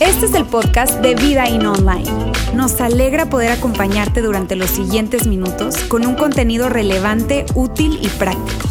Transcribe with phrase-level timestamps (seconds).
[0.00, 2.32] Este es el podcast de Vida In Online.
[2.54, 8.68] Nos alegra poder acompañarte durante los siguientes minutos con un contenido relevante, útil y práctico.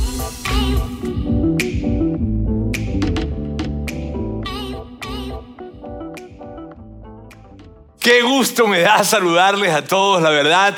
[8.00, 10.76] Qué gusto me da saludarles a todos, la verdad.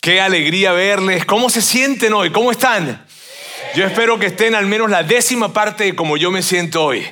[0.00, 1.24] Qué alegría verles.
[1.24, 2.30] ¿Cómo se sienten hoy?
[2.30, 3.11] ¿Cómo están?
[3.74, 7.06] Yo espero que estén al menos la décima parte de como yo me siento hoy.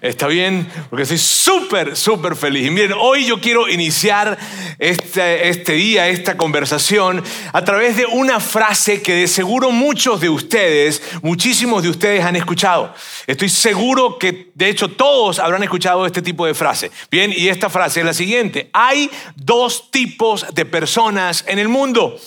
[0.00, 0.66] ¿Está bien?
[0.88, 2.66] Porque estoy súper, súper feliz.
[2.66, 4.38] Y miren, hoy yo quiero iniciar
[4.78, 10.28] este, este día, esta conversación, a través de una frase que de seguro muchos de
[10.28, 12.94] ustedes, muchísimos de ustedes han escuchado.
[13.26, 16.90] Estoy seguro que, de hecho, todos habrán escuchado este tipo de frase.
[17.10, 18.70] Bien, y esta frase es la siguiente.
[18.72, 22.18] Hay dos tipos de personas en el mundo.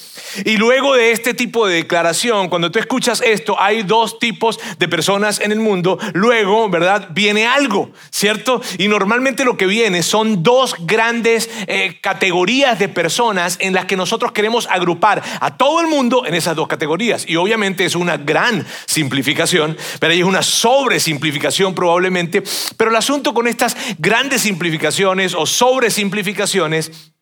[0.46, 4.88] Y luego de este tipo de declaración, cuando tú escuchas esto, hay dos tipos de
[4.88, 7.10] personas en el mundo, luego, ¿verdad?
[7.12, 8.62] Viene algo, ¿cierto?
[8.78, 13.96] Y normalmente lo que viene son dos grandes eh, categorías de personas en las que
[13.96, 17.26] nosotros queremos agrupar a todo el mundo en esas dos categorías.
[17.28, 22.44] Y obviamente es una gran simplificación, pero hay una sobresimplificación probablemente.
[22.78, 27.14] Pero el asunto con estas grandes simplificaciones o sobresimplificaciones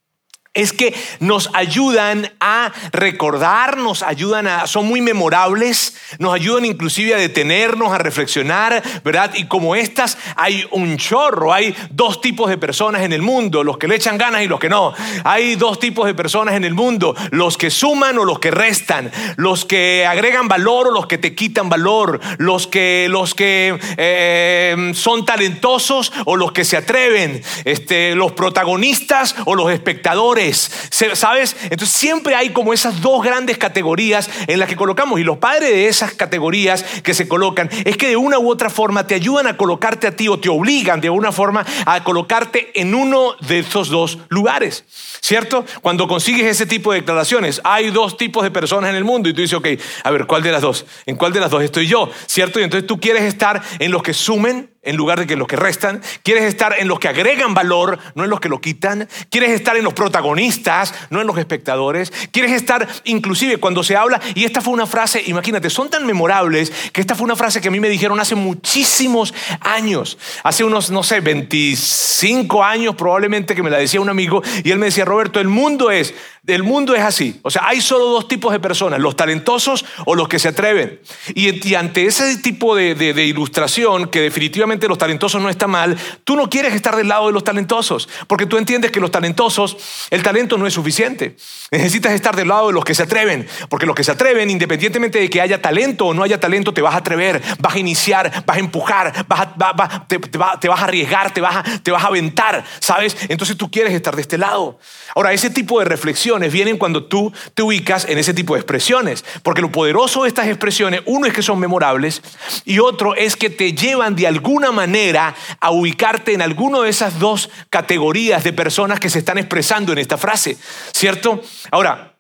[0.57, 7.13] es que nos ayudan a recordar, nos ayudan a, son muy memorables, nos ayudan inclusive
[7.13, 9.31] a detenernos, a reflexionar, ¿verdad?
[9.35, 13.77] Y como estas hay un chorro, hay dos tipos de personas en el mundo, los
[13.77, 14.95] que le echan ganas y los que no.
[15.23, 19.11] Hay dos tipos de personas en el mundo, los que suman o los que restan,
[19.35, 24.91] los que agregan valor o los que te quitan valor, los que, los que eh,
[24.95, 31.55] son talentosos o los que se atreven, este, los protagonistas o los espectadores ¿sabes?
[31.63, 35.69] Entonces siempre hay como esas dos grandes categorías en las que colocamos y los padres
[35.69, 39.47] de esas categorías que se colocan es que de una u otra forma te ayudan
[39.47, 43.59] a colocarte a ti o te obligan de alguna forma a colocarte en uno de
[43.59, 44.85] esos dos lugares.
[45.21, 45.65] ¿Cierto?
[45.81, 49.33] Cuando consigues ese tipo de declaraciones, hay dos tipos de personas en el mundo y
[49.33, 49.67] tú dices, ok,
[50.03, 50.85] a ver, ¿cuál de las dos?
[51.05, 52.09] ¿En cuál de las dos estoy yo?
[52.27, 52.59] ¿Cierto?
[52.59, 55.55] Y entonces tú quieres estar en los que sumen en lugar de que los que
[55.55, 56.01] restan.
[56.23, 59.07] Quieres estar en los que agregan valor, no en los que lo quitan.
[59.29, 62.11] Quieres estar en los protagonistas, no en los espectadores.
[62.31, 66.71] Quieres estar inclusive cuando se habla, y esta fue una frase, imagínate, son tan memorables
[66.91, 70.89] que esta fue una frase que a mí me dijeron hace muchísimos años, hace unos,
[70.91, 75.05] no sé, 25 años probablemente que me la decía un amigo, y él me decía,
[75.05, 76.13] Roberto, el mundo es
[76.47, 77.39] el mundo es así.
[77.43, 80.99] O sea, hay solo dos tipos de personas, los talentosos o los que se atreven.
[81.35, 86.35] Y, ante ese tipo de, de, ilustración, que definitivamente los talentosos no está mal, tú
[86.35, 89.77] no quieres estar del lado de los talentosos, porque tú entiendes que los talentosos,
[90.09, 91.35] el talento no es suficiente.
[91.69, 95.19] Necesitas estar del lado de los que se atreven, porque los que se atreven, independientemente
[95.19, 98.45] de que haya talento o no haya talento, te vas a atrever, vas a iniciar,
[98.45, 102.63] vas a empujar, vas te, vas a arriesgar, te vas a, te vas a aventar,
[102.79, 103.17] ¿sabes?
[103.27, 104.79] Entonces tú quieres estar de este lado.
[105.13, 109.25] Ahora, ese tipo de reflexión vienen cuando tú te ubicas en ese tipo de expresiones.
[109.43, 112.21] Porque lo poderoso de estas expresiones, uno es que son memorables
[112.65, 117.19] y otro es que te llevan de alguna manera a ubicarte en alguna de esas
[117.19, 120.57] dos categorías de personas que se están expresando en esta frase.
[120.91, 121.41] ¿Cierto?
[121.71, 122.17] Ahora,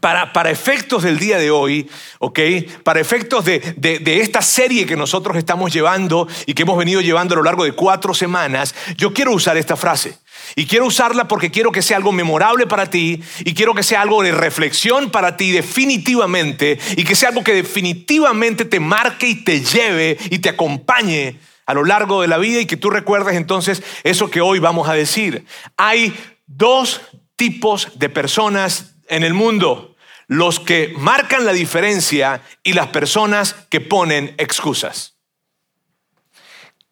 [0.00, 1.88] para, para, efectos del día de hoy,
[2.18, 2.40] ¿ok?
[2.82, 7.34] Para efectos de, de, esta serie que nosotros estamos llevando y que hemos venido llevando
[7.34, 10.18] a lo largo de cuatro semanas, yo quiero usar esta frase.
[10.56, 14.02] Y quiero usarla porque quiero que sea algo memorable para ti y quiero que sea
[14.02, 19.44] algo de reflexión para ti definitivamente y que sea algo que definitivamente te marque y
[19.44, 23.36] te lleve y te acompañe a lo largo de la vida y que tú recuerdes
[23.36, 25.44] entonces eso que hoy vamos a decir.
[25.76, 26.14] Hay
[26.46, 27.00] dos
[27.36, 33.80] tipos de personas en el mundo, los que marcan la diferencia y las personas que
[33.80, 35.16] ponen excusas.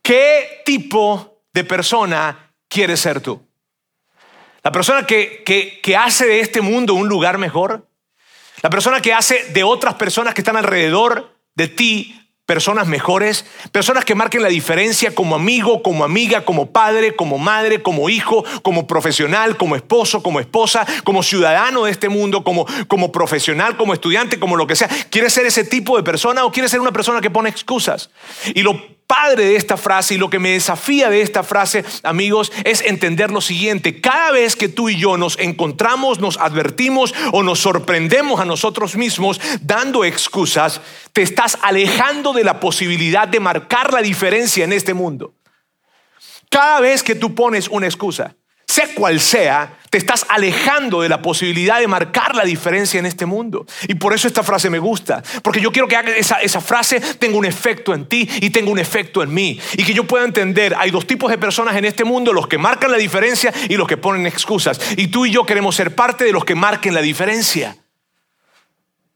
[0.02, 3.40] ¿Qué tipo de persona quieres ser tú?
[4.62, 7.88] La persona que, que, hace de este mundo un lugar mejor.
[8.62, 14.04] La persona que hace de otras personas que están alrededor de ti personas mejores, personas
[14.04, 18.86] que marquen la diferencia como amigo, como amiga, como padre, como madre, como hijo, como
[18.86, 24.38] profesional, como esposo, como esposa, como ciudadano de este mundo, como, como profesional, como estudiante,
[24.38, 24.88] como lo que sea.
[25.08, 28.10] ¿Quieres ser ese tipo de persona o quieres ser una persona que pone excusas?
[28.54, 28.80] Y lo
[29.12, 33.30] padre de esta frase y lo que me desafía de esta frase, amigos, es entender
[33.30, 34.00] lo siguiente.
[34.00, 38.96] Cada vez que tú y yo nos encontramos, nos advertimos o nos sorprendemos a nosotros
[38.96, 40.80] mismos dando excusas,
[41.12, 45.34] te estás alejando de la posibilidad de marcar la diferencia en este mundo.
[46.48, 48.34] Cada vez que tú pones una excusa,
[48.72, 53.26] sea cual sea, te estás alejando de la posibilidad de marcar la diferencia en este
[53.26, 53.66] mundo.
[53.86, 57.36] Y por eso esta frase me gusta, porque yo quiero que esa, esa frase tenga
[57.36, 59.60] un efecto en ti y tenga un efecto en mí.
[59.74, 62.56] Y que yo pueda entender, hay dos tipos de personas en este mundo, los que
[62.56, 64.80] marcan la diferencia y los que ponen excusas.
[64.96, 67.76] Y tú y yo queremos ser parte de los que marquen la diferencia.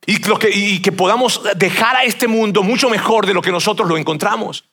[0.04, 3.88] Y, que, y que podamos dejar a este mundo mucho mejor de lo que nosotros
[3.88, 4.66] lo encontramos.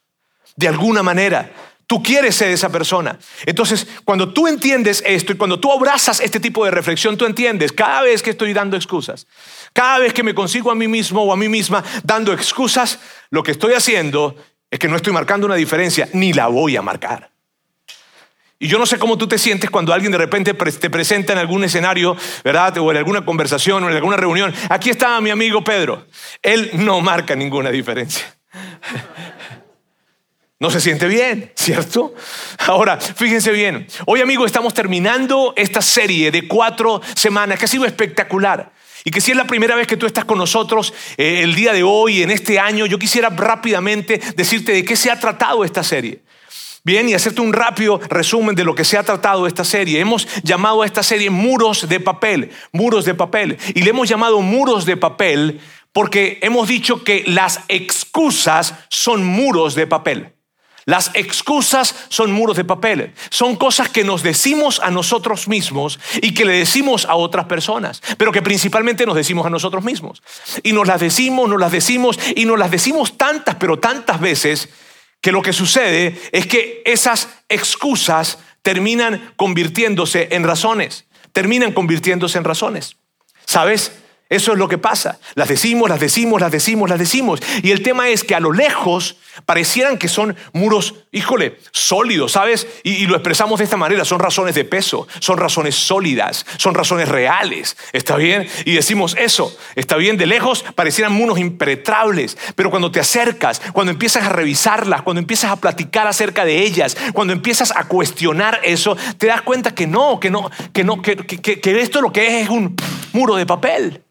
[0.57, 1.49] De alguna manera.
[1.93, 3.19] Tú quieres ser esa persona.
[3.45, 7.71] Entonces, cuando tú entiendes esto y cuando tú abrazas este tipo de reflexión, tú entiendes,
[7.71, 9.27] cada vez que estoy dando excusas,
[9.73, 12.97] cada vez que me consigo a mí mismo o a mí misma dando excusas,
[13.29, 14.35] lo que estoy haciendo
[14.71, 17.29] es que no estoy marcando una diferencia, ni la voy a marcar.
[18.57, 21.37] Y yo no sé cómo tú te sientes cuando alguien de repente te presenta en
[21.37, 22.75] algún escenario, ¿verdad?
[22.79, 24.51] O en alguna conversación o en alguna reunión.
[24.69, 26.07] Aquí está mi amigo Pedro.
[26.41, 28.35] Él no marca ninguna diferencia.
[30.63, 32.15] No se siente bien, ¿cierto?
[32.59, 33.85] Ahora, fíjense bien.
[34.05, 38.71] Hoy, amigos, estamos terminando esta serie de cuatro semanas que ha sido espectacular.
[39.03, 41.73] Y que si es la primera vez que tú estás con nosotros eh, el día
[41.73, 45.83] de hoy, en este año, yo quisiera rápidamente decirte de qué se ha tratado esta
[45.83, 46.21] serie.
[46.85, 49.99] Bien, y hacerte un rápido resumen de lo que se ha tratado esta serie.
[49.99, 53.57] Hemos llamado a esta serie muros de papel, muros de papel.
[53.75, 55.59] Y le hemos llamado muros de papel
[55.91, 60.32] porque hemos dicho que las excusas son muros de papel.
[60.85, 66.33] Las excusas son muros de papel, son cosas que nos decimos a nosotros mismos y
[66.33, 70.21] que le decimos a otras personas, pero que principalmente nos decimos a nosotros mismos.
[70.61, 74.69] Y nos las decimos, nos las decimos y nos las decimos tantas, pero tantas veces
[75.21, 82.43] que lo que sucede es que esas excusas terminan convirtiéndose en razones, terminan convirtiéndose en
[82.43, 82.97] razones.
[83.45, 83.93] ¿Sabes?
[84.29, 85.19] Eso es lo que pasa.
[85.35, 87.39] Las decimos, las decimos, las decimos, las decimos.
[87.61, 92.67] Y el tema es que a lo lejos parecieran que son muros, híjole, sólidos, ¿sabes?
[92.83, 94.05] Y, lo expresamos de esta manera.
[94.05, 97.77] Son razones de peso, son razones sólidas, son razones reales.
[97.91, 98.47] ¿Está bien?
[98.65, 99.55] Y decimos eso.
[99.75, 100.17] ¿Está bien?
[100.17, 102.37] De lejos parecieran muros impenetrables.
[102.55, 106.97] Pero cuando te acercas, cuando empiezas a revisarlas, cuando empiezas a platicar acerca de ellas,
[107.13, 111.17] cuando empiezas a cuestionar eso, te das cuenta que no, que no, que no, que,
[111.81, 112.75] esto lo que es es un
[113.11, 114.03] muro de papel.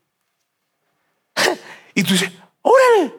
[1.94, 2.32] Y tú dices,
[2.62, 3.14] órale.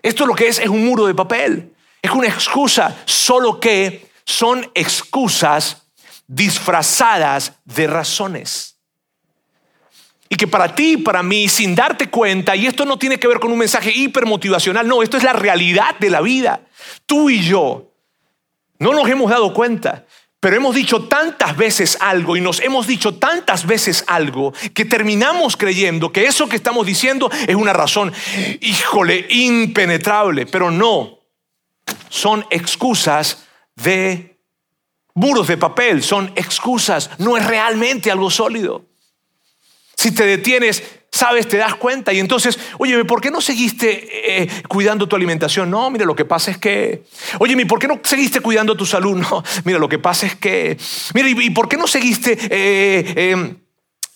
[0.00, 1.74] Esto lo que es es un muro de papel.
[2.00, 5.82] Es una excusa, solo que son excusas
[6.26, 8.78] disfrazadas de razones.
[10.28, 13.38] Y que para ti, para mí, sin darte cuenta, y esto no tiene que ver
[13.38, 16.62] con un mensaje hipermotivacional, no, esto es la realidad de la vida.
[17.04, 17.92] Tú y yo
[18.78, 20.06] no nos hemos dado cuenta
[20.42, 25.56] pero hemos dicho tantas veces algo y nos hemos dicho tantas veces algo que terminamos
[25.56, 28.12] creyendo que eso que estamos diciendo es una razón,
[28.60, 30.46] híjole, impenetrable.
[30.46, 31.20] Pero no,
[32.08, 33.46] son excusas
[33.76, 34.36] de
[35.14, 38.84] muros de papel, son excusas, no es realmente algo sólido.
[39.94, 40.82] Si te detienes
[41.22, 42.12] sabes, te das cuenta.
[42.12, 45.70] Y entonces, oye, ¿por qué no seguiste eh, cuidando tu alimentación?
[45.70, 47.04] No, mira, lo que pasa es que,
[47.38, 49.12] oye, ¿por qué no seguiste cuidando tu salud?
[49.22, 50.76] No, mira, lo que pasa es que,
[51.14, 52.36] mira, ¿y, por qué no seguiste...
[52.50, 53.61] Eh, em,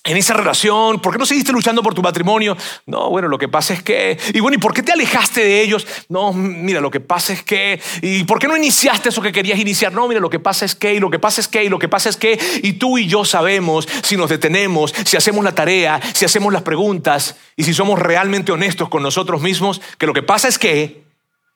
[0.06, 1.00] en esa relación?
[1.00, 2.56] ¿Por qué no seguiste luchando por tu matrimonio?
[2.86, 4.18] No, bueno, lo que pasa es que...
[4.32, 5.86] Y bueno, ¿y por qué te alejaste de ellos?
[6.08, 7.80] No, mira, lo que pasa es que...
[8.02, 9.92] ¿Y por qué no iniciaste eso que querías iniciar?
[9.92, 10.94] No, mira, lo que pasa es que...
[10.94, 11.64] Y lo que pasa es que...
[11.64, 12.38] Y lo que pasa es que...
[12.62, 16.62] Y tú y yo sabemos si nos detenemos, si hacemos la tarea, si hacemos las
[16.62, 21.02] preguntas y si somos realmente honestos con nosotros mismos, que lo que pasa es que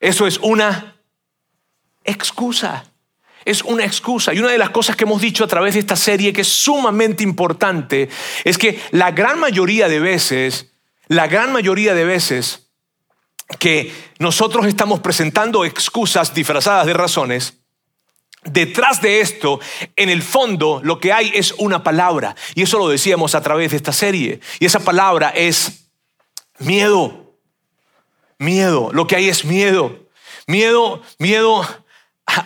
[0.00, 0.96] eso es una
[2.04, 2.89] excusa
[3.44, 4.32] es una excusa.
[4.34, 6.48] Y una de las cosas que hemos dicho a través de esta serie que es
[6.48, 8.08] sumamente importante
[8.44, 10.72] es que la gran mayoría de veces,
[11.08, 12.68] la gran mayoría de veces
[13.58, 17.56] que nosotros estamos presentando excusas disfrazadas de razones,
[18.42, 19.60] Detrás de esto,
[19.96, 22.34] en el fondo, lo que hay es una palabra.
[22.54, 24.40] Y eso lo decíamos a través de esta serie.
[24.58, 25.90] Y esa palabra es
[26.58, 27.34] miedo.
[28.38, 28.88] Miedo.
[28.94, 30.08] Lo que hay es miedo.
[30.46, 31.66] Miedo, miedo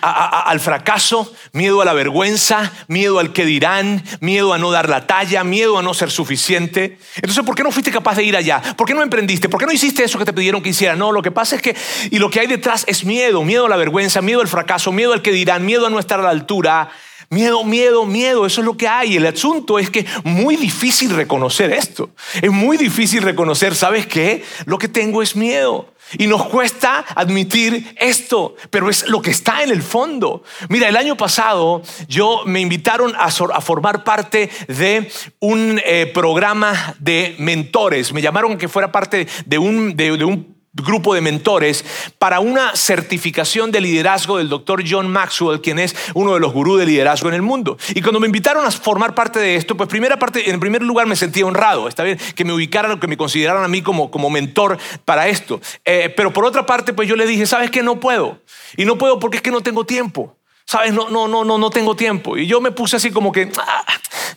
[0.00, 5.06] al fracaso, miedo a la vergüenza, miedo al que dirán, miedo a no dar la
[5.06, 6.98] talla, miedo a no ser suficiente.
[7.16, 8.62] Entonces, ¿por qué no fuiste capaz de ir allá?
[8.76, 9.48] ¿Por qué no emprendiste?
[9.48, 10.96] ¿Por qué no hiciste eso que te pidieron que hiciera?
[10.96, 11.76] No, lo que pasa es que,
[12.10, 15.12] y lo que hay detrás es miedo, miedo a la vergüenza, miedo al fracaso, miedo
[15.12, 16.90] al que dirán, miedo a no estar a la altura.
[17.30, 19.16] Miedo, miedo, miedo, eso es lo que hay.
[19.16, 22.10] El asunto es que es muy difícil reconocer esto.
[22.40, 24.44] Es muy difícil reconocer, ¿sabes qué?
[24.66, 25.93] Lo que tengo es miedo.
[26.18, 30.42] Y nos cuesta admitir esto, pero es lo que está en el fondo.
[30.68, 37.34] Mira, el año pasado yo me invitaron a, formar parte de un eh, programa de
[37.38, 38.12] mentores.
[38.12, 41.84] Me llamaron que fuera parte de un, de un grupo de mentores
[42.18, 46.78] para una certificación de liderazgo del doctor John Maxwell, quien es uno de los gurús
[46.78, 47.78] de liderazgo en el mundo.
[47.94, 51.06] Y cuando me invitaron a formar parte de esto, pues primera parte, en primer lugar
[51.06, 54.10] me sentí honrado, está bien, que me ubicaran o que me consideraran a mí como,
[54.10, 55.60] como mentor para esto.
[55.84, 57.82] Eh, pero por otra parte, pues yo le dije, ¿sabes qué?
[57.82, 58.40] No puedo.
[58.76, 60.36] Y no puedo porque es que no tengo tiempo.
[60.66, 60.94] ¿Sabes?
[60.94, 62.38] No, no, no, no, no tengo tiempo.
[62.38, 63.84] Y yo me puse así como que, ah,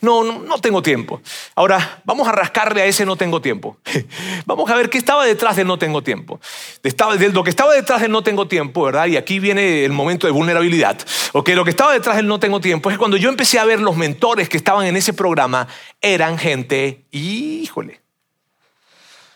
[0.02, 1.22] no, no, no tengo tiempo.
[1.54, 3.78] Ahora, vamos a rascarle a ese no tengo tiempo.
[4.46, 6.38] vamos a ver qué estaba detrás del no tengo tiempo.
[6.82, 9.06] Estaba, de lo que estaba detrás del no tengo tiempo, ¿verdad?
[9.06, 10.98] Y aquí viene el momento de vulnerabilidad.
[11.32, 13.80] Lo que estaba detrás del no tengo tiempo es que cuando yo empecé a ver
[13.80, 15.66] los mentores que estaban en ese programa,
[16.00, 18.02] eran gente, híjole.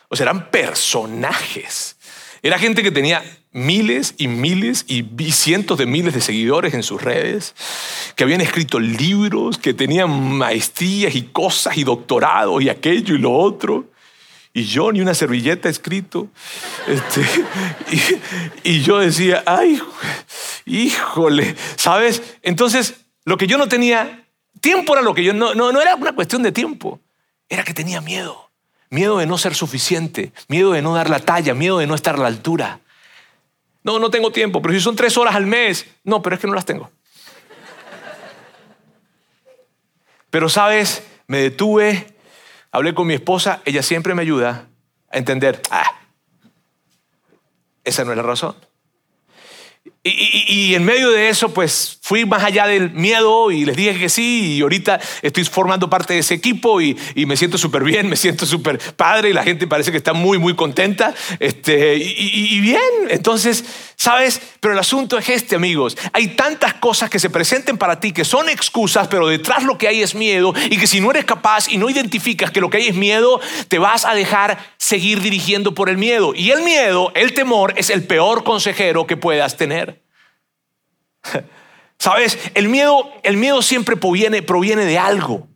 [0.08, 1.96] O sea, eran personajes.
[2.42, 3.22] Era gente que tenía
[3.52, 7.54] miles y miles y cientos de miles de seguidores en sus redes,
[8.16, 13.32] que habían escrito libros, que tenían maestrías y cosas y doctorados y aquello y lo
[13.32, 13.86] otro.
[14.54, 16.28] Y yo ni una servilleta escrito.
[16.86, 17.24] Este,
[18.64, 19.80] y, yo decía, ay,
[20.66, 22.22] híjole, ¿sabes?
[22.42, 22.94] Entonces,
[23.24, 24.26] lo que yo no tenía,
[24.60, 27.00] tiempo era lo que yo, no, no, no era una cuestión de tiempo,
[27.48, 28.50] era que tenía miedo.
[28.90, 32.16] Miedo de no ser suficiente, miedo de no dar la talla, miedo de no estar
[32.16, 32.80] a la altura.
[33.84, 36.46] No, no tengo tiempo, pero si son tres horas al mes, no, pero es que
[36.46, 36.90] no las tengo.
[40.30, 42.16] Pero sabes, me detuve,
[42.70, 44.68] hablé con mi esposa, ella siempre me ayuda
[45.10, 46.00] a entender, ah,
[47.84, 48.56] esa no es la razón.
[50.04, 54.08] Y, en medio de eso, pues fui más allá del miedo y les dije que
[54.08, 54.56] sí.
[54.56, 58.44] Y ahorita estoy formando parte de ese equipo y, me siento súper bien, me siento
[58.44, 61.14] súper padre y la gente parece que está muy, muy contenta.
[61.38, 62.80] Este, y, bien,
[63.10, 63.64] entonces,
[64.02, 64.40] ¿sabes?
[64.58, 65.96] Pero el asunto es este, amigos.
[66.12, 69.86] Hay tantas cosas que se presenten para ti que son excusas, pero detrás lo que
[69.86, 70.52] hay es miedo.
[70.70, 73.40] Y que si no eres capaz y no identificas que lo que hay es miedo,
[73.68, 76.34] te vas a dejar seguir dirigiendo por el miedo.
[76.34, 80.02] Y el miedo, el temor, es el peor consejero que puedas tener.
[82.00, 85.46] Sabes, el miedo, el miedo siempre proviene, proviene de algo.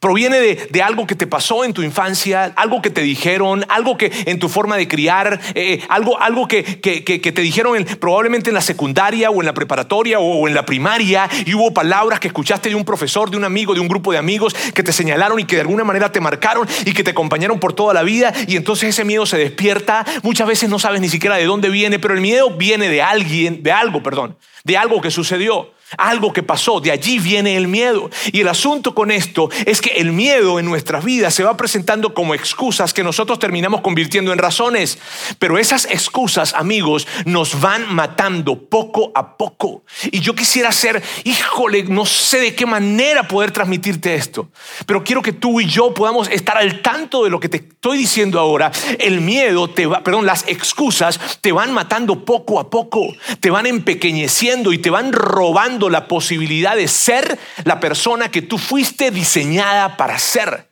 [0.00, 4.12] Proviene de, algo que te pasó en tu infancia, algo que te dijeron, algo que
[4.26, 9.30] en tu forma de criar, eh, algo, algo que, te dijeron probablemente en la secundaria
[9.30, 12.84] o en la preparatoria o, en la primaria y hubo palabras que escuchaste de un
[12.84, 15.62] profesor, de un amigo, de un grupo de amigos que te señalaron y que de
[15.62, 19.04] alguna manera te marcaron y que te acompañaron por toda la vida y entonces ese
[19.04, 20.04] miedo se despierta.
[20.22, 23.64] Muchas veces no sabes ni siquiera de dónde viene, pero el miedo viene de alguien,
[23.64, 28.10] de algo, perdón, de algo que sucedió algo que pasó, de allí viene el miedo.
[28.32, 32.14] Y el asunto con esto es que el miedo en nuestras vidas se va presentando
[32.14, 34.98] como excusas que nosotros terminamos convirtiendo en razones.
[35.38, 39.84] Pero esas excusas, amigos, nos van matando poco a poco.
[40.10, 44.48] Y yo quisiera ser, híjole, no sé de qué manera poder transmitirte esto,
[44.86, 47.98] pero quiero que tú y yo podamos estar al tanto de lo que te estoy
[47.98, 48.70] diciendo ahora.
[48.98, 53.66] El miedo te va, perdón, las excusas te van matando poco a poco, te van
[53.66, 59.96] empequeñeciendo y te van robando la posibilidad de ser la persona que tú fuiste diseñada
[59.96, 60.68] para ser.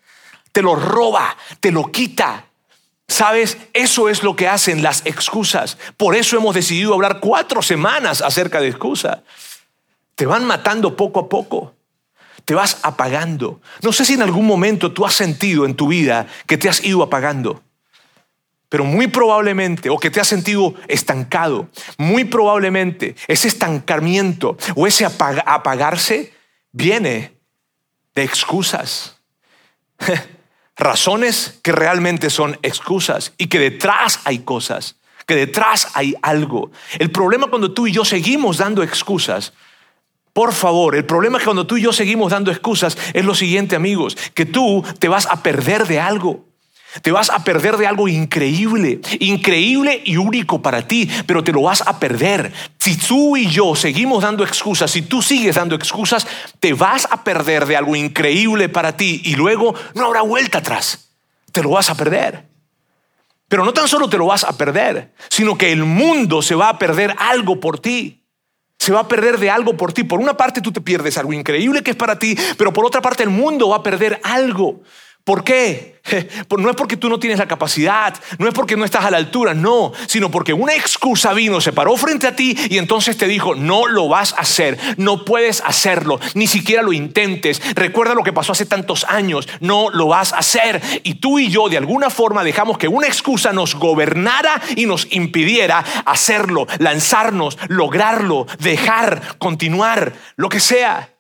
[0.53, 2.47] Te lo roba, te lo quita.
[3.09, 3.59] ¿Sabes?
[3.73, 5.79] Eso es lo que hacen las excusas.
[5.97, 9.19] Por eso hemos decidido hablar cuatro semanas acerca de excusas.
[10.17, 11.75] Te van matando poco a poco.
[12.45, 13.61] Te vas apagando.
[13.83, 16.83] No sé si en algún momento tú has sentido en tu vida que te has
[16.83, 17.63] ido apagando
[18.68, 21.68] pero muy probablemente, o que te has sentido estancado,
[21.99, 26.32] muy probablemente ese estancamiento o ese apagarse
[26.73, 27.37] viene
[28.14, 29.20] de excusas.
[30.76, 34.96] Razones que realmente son excusas y que detrás hay cosas,
[35.26, 36.70] que detrás hay algo.
[36.99, 39.52] El problema cuando tú y yo seguimos dando excusas
[40.37, 43.35] por favor, el problema es que cuando tú y yo seguimos dando excusas es lo
[43.35, 46.44] siguiente, amigos, que tú te vas a perder de algo.
[47.03, 51.62] Te vas a perder de algo increíble, increíble y único para ti, pero te lo
[51.62, 52.53] vas a perder.
[52.79, 56.26] Si tú y yo seguimos dando excusas, si tú sigues dando excusas,
[56.61, 61.11] te vas a perder de algo increíble para ti y luego no habrá vuelta atrás.
[61.53, 62.47] Te lo vas a perder.
[63.49, 66.69] Pero no tan solo te lo vas a perder, sino que el mundo se va
[66.69, 68.25] a perder algo por ti.
[68.79, 70.05] Se va a perder de algo por ti.
[70.05, 73.00] Por una parte tú te pierdes algo increíble que es para ti, pero por otra
[73.00, 74.83] parte el mundo va a perder algo.
[75.26, 75.97] ¿Por qué?
[76.56, 79.16] No es porque tú no tienes la capacidad, no es porque no estás a la
[79.16, 83.26] altura, no, sino porque una excusa vino, se paró frente a ti y entonces te
[83.26, 88.23] dijo, no lo vas a hacer, no puedes hacerlo, ni siquiera lo intentes, recuerda lo
[88.23, 90.80] que pasó hace tantos años, no lo vas a hacer.
[91.02, 95.09] Y tú y yo de alguna forma dejamos que una excusa nos gobernara y nos
[95.11, 101.15] impidiera hacerlo, lanzarnos, lograrlo, dejar, continuar, lo que sea.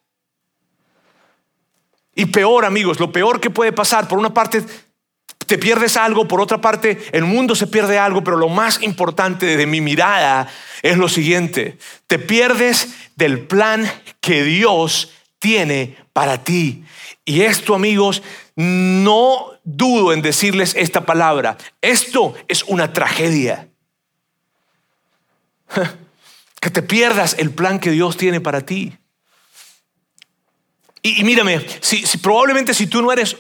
[2.18, 4.64] Y peor, amigos, lo peor que puede pasar, por una parte,
[5.46, 9.58] te pierdes algo, por otra parte, el mundo se pierde algo, pero lo más importante
[9.58, 10.48] de mi mirada
[10.82, 13.86] es lo siguiente, te pierdes del plan
[14.22, 16.84] que Dios tiene para ti.
[17.26, 18.22] Y esto, amigos,
[18.56, 21.58] no dudo en decirles esta palabra.
[21.82, 23.68] Esto es una tragedia.
[26.58, 28.98] Que te pierdas el plan que Dios tiene para ti.
[31.06, 33.36] Y, mírame, si, probablemente si tú no eres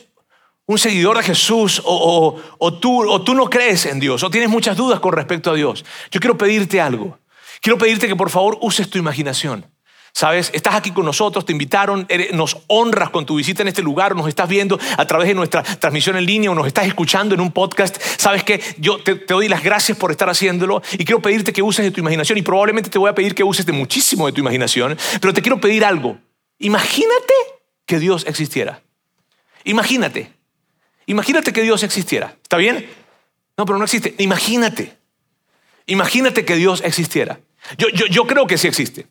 [0.66, 2.40] un seguidor de Jesús o,
[2.80, 5.84] tú, o tú no crees en Dios o tienes muchas dudas con respecto a Dios,
[6.12, 7.18] yo quiero pedirte algo.
[7.60, 9.66] Quiero pedirte que por favor uses tu imaginación.
[10.12, 14.14] Sabes, estás aquí con nosotros, te invitaron, nos honras con tu visita en este lugar,
[14.14, 17.40] nos estás viendo a través de nuestra transmisión en línea o nos estás escuchando en
[17.40, 18.00] un podcast.
[18.16, 21.84] Sabes que yo te, doy las gracias por estar haciéndolo y quiero pedirte que uses
[21.84, 24.40] de tu imaginación y probablemente te voy a pedir que uses de muchísimo de tu
[24.40, 26.16] imaginación, pero te quiero pedir algo.
[26.58, 27.34] Imagínate
[27.84, 28.82] que Dios existiera.
[29.64, 30.32] Imagínate.
[31.06, 32.36] Imagínate que Dios existiera.
[32.42, 32.88] ¿Está bien?
[33.56, 34.14] No, pero no existe.
[34.18, 34.96] Imagínate.
[35.86, 37.40] Imagínate que Dios existiera.
[37.78, 39.06] Yo, yo, yo creo que sí existe.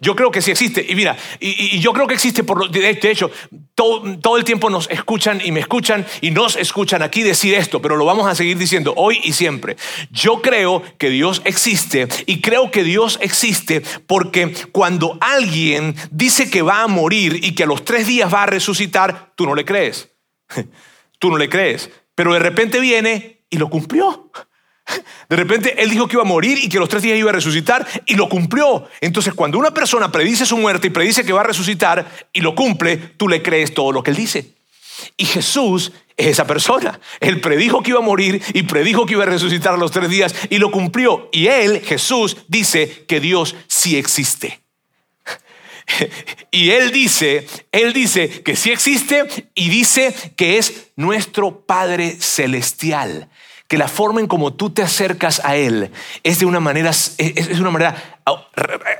[0.00, 0.86] Yo, creo que sí existe.
[0.88, 3.32] Y mira, y, yo creo que existe por de hecho,
[3.74, 7.82] todo, todo, el tiempo nos escuchan y me escuchan y nos escuchan aquí decir esto,
[7.82, 9.76] pero lo vamos a seguir diciendo hoy y siempre.
[10.12, 16.62] Yo creo que Dios existe y creo que Dios existe porque cuando alguien dice que
[16.62, 19.64] va a morir y que a los tres días va a resucitar, tú no le
[19.64, 20.10] crees.
[21.18, 21.90] Tú no le crees.
[22.14, 24.30] Pero de repente viene y lo cumplió.
[25.28, 27.34] De repente él dijo que iba a morir y que los tres días iba a
[27.34, 28.86] resucitar y lo cumplió.
[29.00, 32.54] Entonces cuando una persona predice su muerte y predice que va a resucitar y lo
[32.54, 34.52] cumple, tú le crees todo lo que él dice.
[35.16, 37.00] Y Jesús es esa persona.
[37.20, 40.34] Él predijo que iba a morir y predijo que iba a resucitar los tres días
[40.50, 41.28] y lo cumplió.
[41.32, 44.60] Y él, Jesús, dice que Dios sí existe.
[46.50, 53.28] Y él dice, él dice que sí existe y dice que es nuestro Padre celestial
[53.74, 55.90] que la forma en como tú te acercas a Él
[56.22, 58.20] es de una manera, es una manera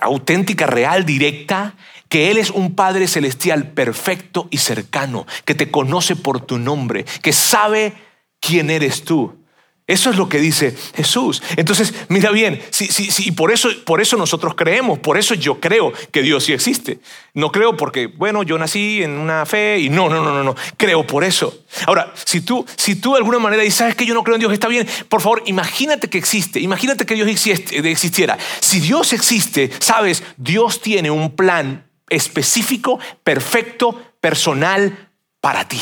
[0.01, 1.77] auténtica, real, directa,
[2.09, 7.05] que Él es un Padre celestial perfecto y cercano, que te conoce por tu nombre,
[7.23, 7.93] que sabe
[8.41, 9.44] quién eres tú.
[9.87, 11.43] Eso es lo que dice Jesús.
[11.57, 15.61] Entonces, mira bien, sí, sí, sí, por eso, por eso nosotros creemos, por eso yo
[15.61, 17.01] creo que Dios sí existe.
[17.35, 20.55] No creo porque, bueno, yo nací en una fe y no, no, no, no, no,
[20.79, 21.65] creo por eso.
[21.87, 24.55] Ahora, si tú, si tú de alguna manera dices, que yo no creo en Dios,
[24.55, 28.39] está bien, por favor, imagínate que existe, imagínate que Dios existiera.
[28.61, 35.11] Si Dios existe, sabes, Dios tiene un plan específico, perfecto, personal
[35.43, 35.81] para ti.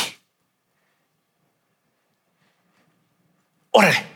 [3.73, 4.07] Órale.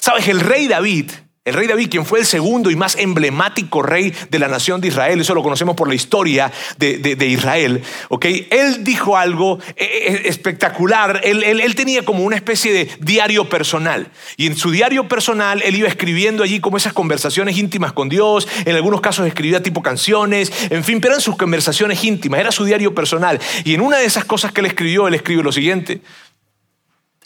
[0.00, 1.10] Sabes, el rey David,
[1.44, 4.88] el rey David, quien fue el segundo y más emblemático rey de la nación de
[4.88, 8.26] Israel, eso lo conocemos por la historia de, Israel, ¿ok?
[8.50, 14.10] Él dijo algo eh, eh, espectacular, él, él, tenía como una especie de diario personal,
[14.36, 18.46] y en su diario personal él iba escribiendo allí como esas conversaciones íntimas con Dios,
[18.64, 22.64] en algunos casos escribía tipo canciones, en fin, pero eran sus conversaciones íntimas, era su
[22.64, 26.00] diario personal, y en una de esas cosas que él escribió, él escribe lo siguiente,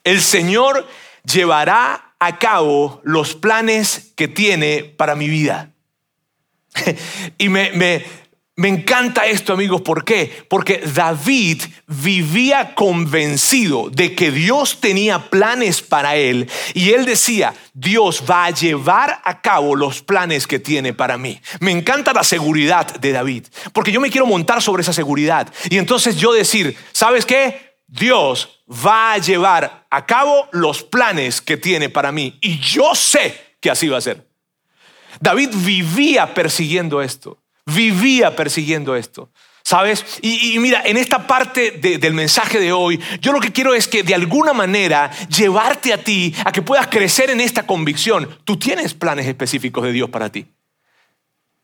[0.05, 0.87] el Señor
[1.25, 5.71] llevará a cabo los planes que tiene para mi vida.
[7.39, 8.05] y me, me,
[8.57, 9.83] me encanta esto, amigos.
[9.83, 10.47] ¿Por qué?
[10.49, 18.23] Porque David vivía convencido de que Dios tenía planes para él y él decía, Dios
[18.31, 21.41] va a llevar a cabo los planes que tiene para mí.
[21.59, 25.53] Me encanta la seguridad de David, porque yo me quiero montar sobre esa seguridad.
[25.69, 27.74] Y entonces yo decir, ¿sabes qué?
[27.94, 32.37] Dios va a llevar a cabo los planes que tiene para mí.
[32.40, 34.28] Y yo sé que así va a ser.
[35.20, 39.30] David vivía persiguiendo esto, vivía persiguiendo esto.
[39.62, 40.04] ¿Sabes?
[40.20, 44.02] Y, mira, en esta parte del mensaje de hoy, yo lo que quiero es que
[44.02, 48.28] de alguna manera llevarte a ti a que puedas crecer en esta convicción.
[48.44, 50.54] Tú tienes planes específicos de Dios para ti.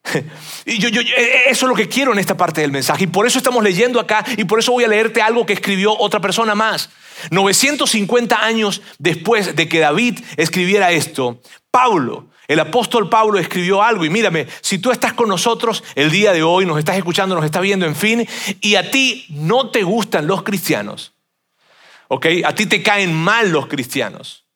[0.64, 3.04] Y yo, yo, eh, eso es lo que quiero en esta parte del mensaje.
[3.04, 5.96] Y por eso estamos leyendo acá y por eso voy a leerte algo que escribió
[5.98, 6.90] otra persona más.
[7.30, 14.04] 950 años después de que David escribiera esto, Pablo, el apóstol Pablo escribió algo.
[14.04, 17.44] Y mírame, si tú estás con nosotros el día de hoy, nos estás escuchando, nos
[17.44, 18.26] estás viendo, en fin,
[18.60, 21.14] y a ti no te gustan los cristianos,
[22.08, 22.26] ¿ok?
[22.44, 24.46] A ti te caen mal los cristianos,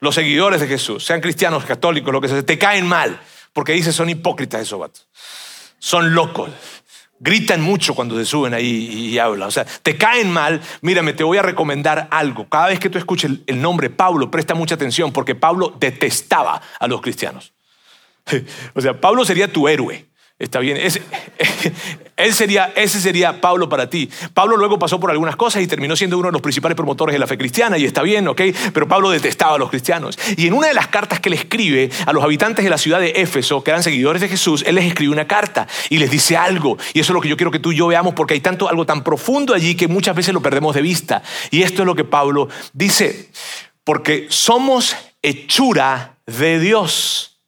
[0.00, 3.20] los seguidores de Jesús, sean cristianos, católicos, lo que sea, te caen mal.
[3.52, 5.06] Porque dice, son hipócritas esos vatos.
[5.78, 6.50] Son locos.
[7.20, 9.48] Gritan mucho cuando se suben ahí y hablan.
[9.48, 10.60] O sea, te caen mal.
[10.82, 12.48] Mírame, te voy a recomendar algo.
[12.48, 16.86] Cada vez que tú escuches el nombre Pablo, presta mucha atención porque Pablo detestaba a
[16.86, 17.52] los cristianos.
[18.74, 20.06] O sea, Pablo sería tu héroe.
[20.38, 21.02] Está bien, ese,
[22.18, 24.10] él sería, ese sería Pablo para ti.
[24.34, 27.18] Pablo luego pasó por algunas cosas y terminó siendo uno de los principales promotores de
[27.18, 28.42] la fe cristiana y está bien, ¿ok?
[28.74, 30.18] Pero Pablo detestaba a los cristianos.
[30.36, 32.98] Y en una de las cartas que le escribe a los habitantes de la ciudad
[32.98, 36.36] de Éfeso, que eran seguidores de Jesús, él les escribe una carta y les dice
[36.36, 36.76] algo.
[36.92, 38.68] Y eso es lo que yo quiero que tú y yo veamos porque hay tanto,
[38.68, 41.22] algo tan profundo allí que muchas veces lo perdemos de vista.
[41.52, 43.30] Y esto es lo que Pablo dice,
[43.84, 47.38] porque somos hechura de Dios.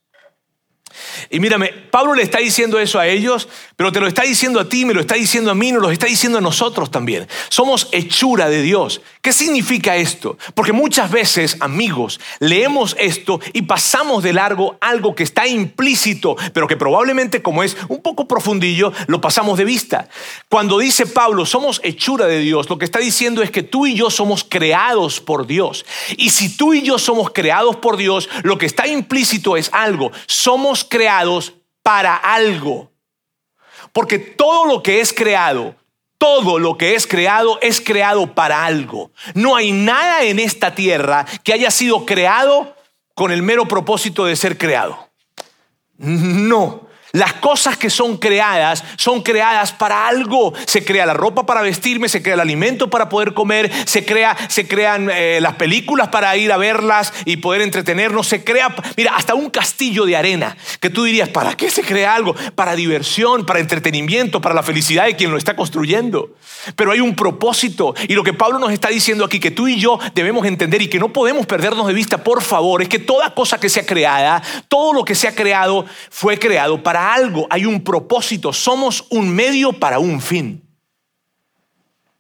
[1.29, 3.49] Y mírame, Pablo le está diciendo eso a ellos,
[3.81, 5.91] pero te lo está diciendo a ti, me lo está diciendo a mí, nos lo
[5.91, 7.27] está diciendo a nosotros también.
[7.49, 9.01] Somos hechura de Dios.
[9.23, 10.37] ¿Qué significa esto?
[10.53, 16.67] Porque muchas veces, amigos, leemos esto y pasamos de largo algo que está implícito, pero
[16.67, 20.11] que probablemente como es un poco profundillo, lo pasamos de vista.
[20.51, 23.95] Cuando dice Pablo, somos hechura de Dios, lo que está diciendo es que tú y
[23.95, 25.87] yo somos creados por Dios.
[26.19, 30.13] Y si tú y yo somos creados por Dios, lo que está implícito es algo.
[30.27, 32.90] Somos creados para algo.
[33.93, 35.75] Porque todo lo que es creado,
[36.19, 39.11] todo lo que es creado es creado para algo.
[39.35, 42.77] No hay nada en esta tierra que haya sido creado
[43.15, 45.09] con el mero propósito de ser creado.
[45.97, 46.90] No.
[47.13, 50.53] Las cosas que son creadas son creadas para algo.
[50.67, 54.37] Se crea la ropa para vestirme, se crea el alimento para poder comer, se, crea,
[54.49, 58.29] se crean eh, las películas para ir a verlas y poder entretenernos.
[58.29, 62.15] Se crea, mira, hasta un castillo de arena que tú dirías, ¿para qué se crea
[62.15, 62.35] algo?
[62.55, 66.37] Para diversión, para entretenimiento, para la felicidad de quien lo está construyendo.
[66.77, 69.81] Pero hay un propósito y lo que Pablo nos está diciendo aquí que tú y
[69.81, 73.35] yo debemos entender y que no podemos perdernos de vista, por favor, es que toda
[73.35, 77.83] cosa que sea creada, todo lo que sea creado fue creado para algo, hay un
[77.83, 80.63] propósito, somos un medio para un fin.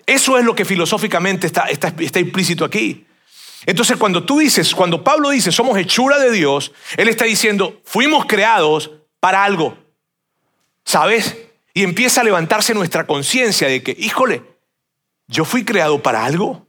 [0.06, 3.06] Eso es lo que filosóficamente está, está, implícito aquí.
[3.66, 8.26] Entonces cuando tú dices, cuando Pablo dice somos hechura de Dios, él está diciendo fuimos
[8.26, 8.90] creados
[9.20, 9.76] para algo.
[10.84, 11.36] ¿Sabes?
[11.74, 14.42] Y empieza a levantarse nuestra conciencia de que, híjole,
[15.28, 16.66] yo fui creado para algo.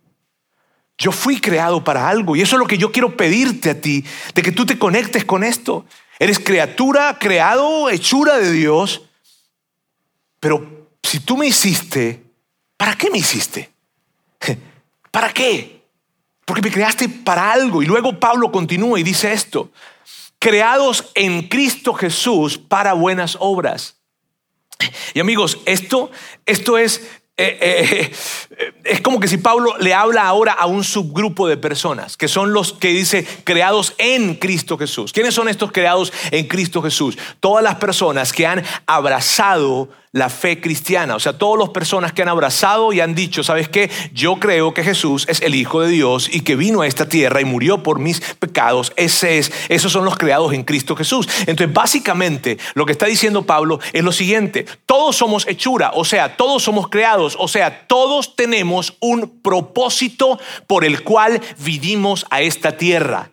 [0.97, 2.35] Yo fui creado para algo.
[2.35, 5.25] Y eso es lo que yo quiero pedirte a ti, de que tú te conectes
[5.25, 5.85] con esto.
[6.21, 9.01] Eres criatura, creado, hechura de Dios.
[10.39, 12.21] Pero si tú me hiciste,
[12.77, 13.71] ¿para qué me hiciste?
[15.11, 15.81] ¿Para qué?
[16.45, 17.81] Porque me creaste para algo.
[17.81, 19.71] Y luego Pablo continúa y dice esto.
[20.37, 23.95] Creados en Cristo Jesús para buenas obras.
[25.15, 26.11] Y amigos, esto,
[26.45, 27.01] esto es
[27.37, 28.11] eh, eh,
[28.57, 32.27] eh, es como que si Pablo le habla ahora a un subgrupo de personas, que
[32.27, 35.13] son los que dice creados en Cristo Jesús.
[35.13, 37.17] ¿Quiénes son estos creados en Cristo Jesús?
[37.39, 41.15] Todas las personas que han abrazado la fe cristiana.
[41.15, 43.89] O sea, todas las personas que han abrazado y han dicho, ¿sabes qué?
[44.13, 47.41] Yo creo que Jesús es el Hijo de Dios y que vino a esta tierra
[47.41, 48.91] y murió por mis pecados.
[48.95, 51.27] Ese es, esos son los creados en Cristo Jesús.
[51.41, 54.65] Entonces, básicamente, lo que está diciendo Pablo es lo siguiente.
[54.85, 60.83] Todos somos hechura, o sea, todos somos creados, o sea, todos tenemos un propósito por
[60.83, 63.30] el cual vivimos a esta tierra.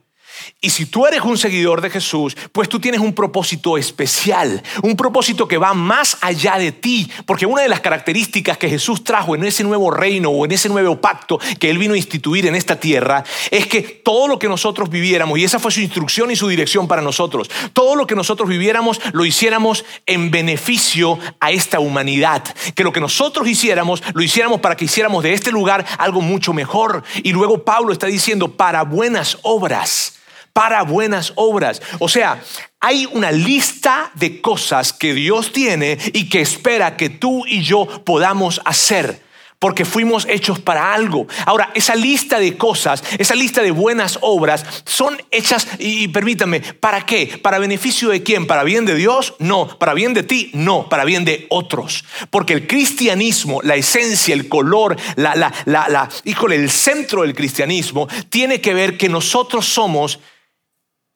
[0.60, 4.96] Y si tú eres un seguidor de Jesús, pues tú tienes un propósito especial, un
[4.96, 9.34] propósito que va más allá de ti, porque una de las características que Jesús trajo
[9.34, 12.54] en ese nuevo reino o en ese nuevo pacto que Él vino a instituir en
[12.54, 16.36] esta tierra, es que todo lo que nosotros viviéramos, y esa fue su instrucción y
[16.36, 21.80] su dirección para nosotros, todo lo que nosotros viviéramos lo hiciéramos en beneficio a esta
[21.80, 22.42] humanidad,
[22.74, 26.52] que lo que nosotros hiciéramos lo hiciéramos para que hiciéramos de este lugar algo mucho
[26.52, 27.02] mejor.
[27.22, 30.17] Y luego Pablo está diciendo, para buenas obras
[30.52, 31.80] para buenas obras.
[31.98, 32.42] O sea,
[32.80, 37.86] hay una lista de cosas que Dios tiene y que espera que tú y yo
[38.04, 41.26] podamos hacer porque fuimos hechos para algo.
[41.44, 47.04] Ahora, esa lista de cosas, esa lista de buenas obras, son hechas, y, permítame, ¿para
[47.04, 47.38] qué?
[47.42, 48.46] ¿Para beneficio de quién?
[48.46, 49.34] ¿Para bien de Dios?
[49.38, 49.78] No.
[49.78, 50.50] ¿Para bien de ti?
[50.54, 50.88] No.
[50.88, 52.04] Para bien de otros.
[52.30, 57.34] Porque el cristianismo, la esencia, el color, la, la, la, la híjole, el centro del
[57.34, 60.20] cristianismo, tiene que ver que nosotros somos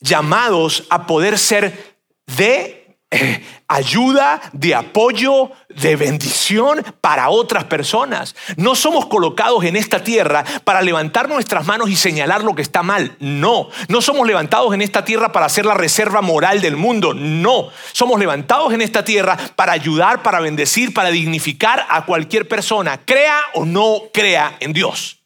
[0.03, 2.83] llamados a poder ser de
[3.15, 8.35] eh, ayuda, de apoyo, de bendición para otras personas.
[8.57, 12.83] No somos colocados en esta tierra para levantar nuestras manos y señalar lo que está
[12.83, 13.15] mal.
[13.21, 17.13] No, no somos levantados en esta tierra para ser la reserva moral del mundo.
[17.13, 22.99] No, somos levantados en esta tierra para ayudar, para bendecir, para dignificar a cualquier persona,
[23.05, 25.19] crea o no crea en Dios.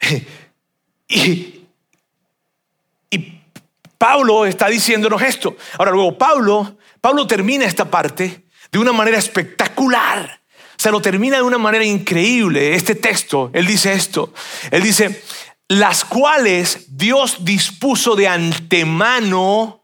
[3.10, 3.38] Y,
[3.98, 5.56] Pablo está diciéndonos esto.
[5.76, 10.40] Ahora luego Pablo, Pablo termina esta parte de una manera espectacular.
[10.54, 12.74] O sea, lo termina de una manera increíble.
[12.74, 14.32] Este texto, él dice esto.
[14.70, 15.24] Él dice,
[15.66, 19.77] las cuales Dios dispuso de antemano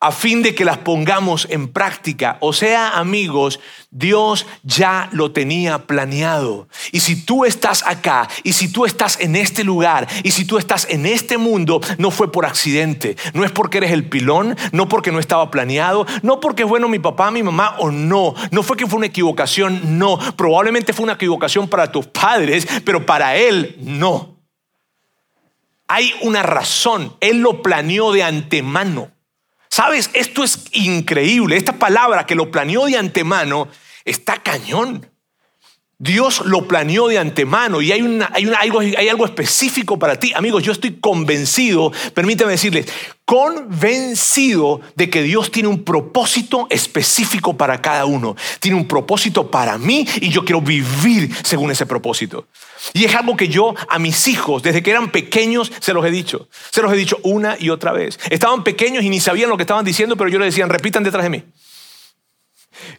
[0.00, 2.38] a fin de que las pongamos en práctica.
[2.40, 3.58] O sea, amigos,
[3.90, 6.68] Dios ya lo tenía planeado.
[6.92, 10.56] Y si tú estás acá, y si tú estás en este lugar, y si tú
[10.56, 13.16] estás en este mundo, no fue por accidente.
[13.34, 16.88] No es porque eres el pilón, no porque no estaba planeado, no porque es bueno
[16.88, 18.34] mi papá, mi mamá o no.
[18.52, 20.18] No fue que fue una equivocación, no.
[20.36, 24.36] Probablemente fue una equivocación para tus padres, pero para él no.
[25.88, 27.16] Hay una razón.
[27.18, 29.10] Él lo planeó de antemano.
[29.78, 31.56] Sabes, esto es increíble.
[31.56, 33.68] Esta palabra que lo planeó de antemano
[34.04, 35.08] está cañón.
[35.98, 38.00] Dios lo planeó de antemano y hay,
[38.60, 40.32] algo, hay algo específico para ti.
[40.34, 42.86] Amigos, yo estoy convencido, permítame decirles,
[43.28, 48.34] convencido de que Dios tiene un propósito específico para cada uno.
[48.58, 52.46] Tiene un propósito para mí y yo quiero vivir según ese propósito.
[52.94, 56.10] Y es algo que yo a mis hijos, desde que eran pequeños, se los he
[56.10, 56.48] dicho.
[56.70, 58.18] Se los he dicho una y otra vez.
[58.30, 61.24] Estaban pequeños y ni sabían lo que estaban diciendo, pero yo les decía, repitan detrás
[61.24, 61.44] de mí.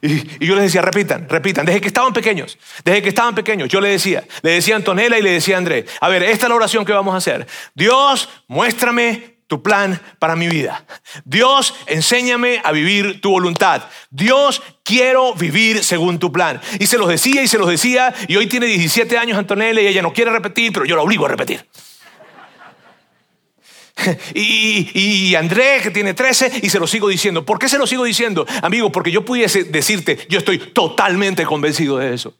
[0.00, 3.80] Y, yo les decía, repitan, repitan, desde que estaban pequeños, desde que estaban pequeños, yo
[3.80, 6.50] les decía, le decía a Antonella y le decía a André, a ver, esta es
[6.50, 7.48] la oración que vamos a hacer.
[7.74, 10.86] Dios, muéstrame tu plan para mi vida.
[11.24, 13.82] Dios, enséñame a vivir tu voluntad.
[14.08, 16.60] Dios, quiero vivir según tu plan.
[16.78, 19.88] Y se los decía y se los decía, y hoy tiene 17 años Antonella y
[19.88, 21.66] ella no quiere repetir, pero yo la obligo a repetir.
[24.34, 27.44] Y, Andrés, que tiene 13, y se lo sigo diciendo.
[27.44, 28.46] ¿Por qué se lo sigo diciendo?
[28.62, 32.36] Amigo, porque yo pudiese decirte, yo estoy totalmente convencido de eso.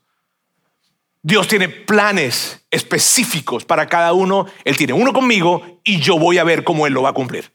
[1.23, 4.47] Dios tiene planes específicos para cada uno.
[4.65, 7.53] Él tiene uno conmigo y yo voy a ver cómo Él lo va a cumplir.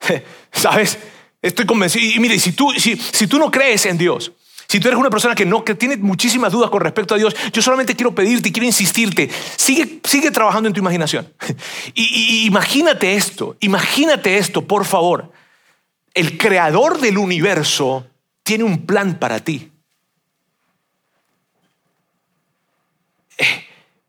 [0.52, 0.98] ¿Sabes?
[1.40, 2.04] Estoy convencido.
[2.04, 4.32] Y mire, si tú, si, tú no crees en Dios,
[4.68, 7.34] si tú eres una persona que no, que tiene muchísimas dudas con respecto a Dios,
[7.52, 11.30] yo solamente quiero pedirte quiero insistirte, sigue, sigue trabajando en tu imaginación.
[11.94, 15.32] Y, imagínate esto, imagínate esto, por favor.
[16.14, 18.06] El creador del universo
[18.42, 19.71] tiene un plan para ti.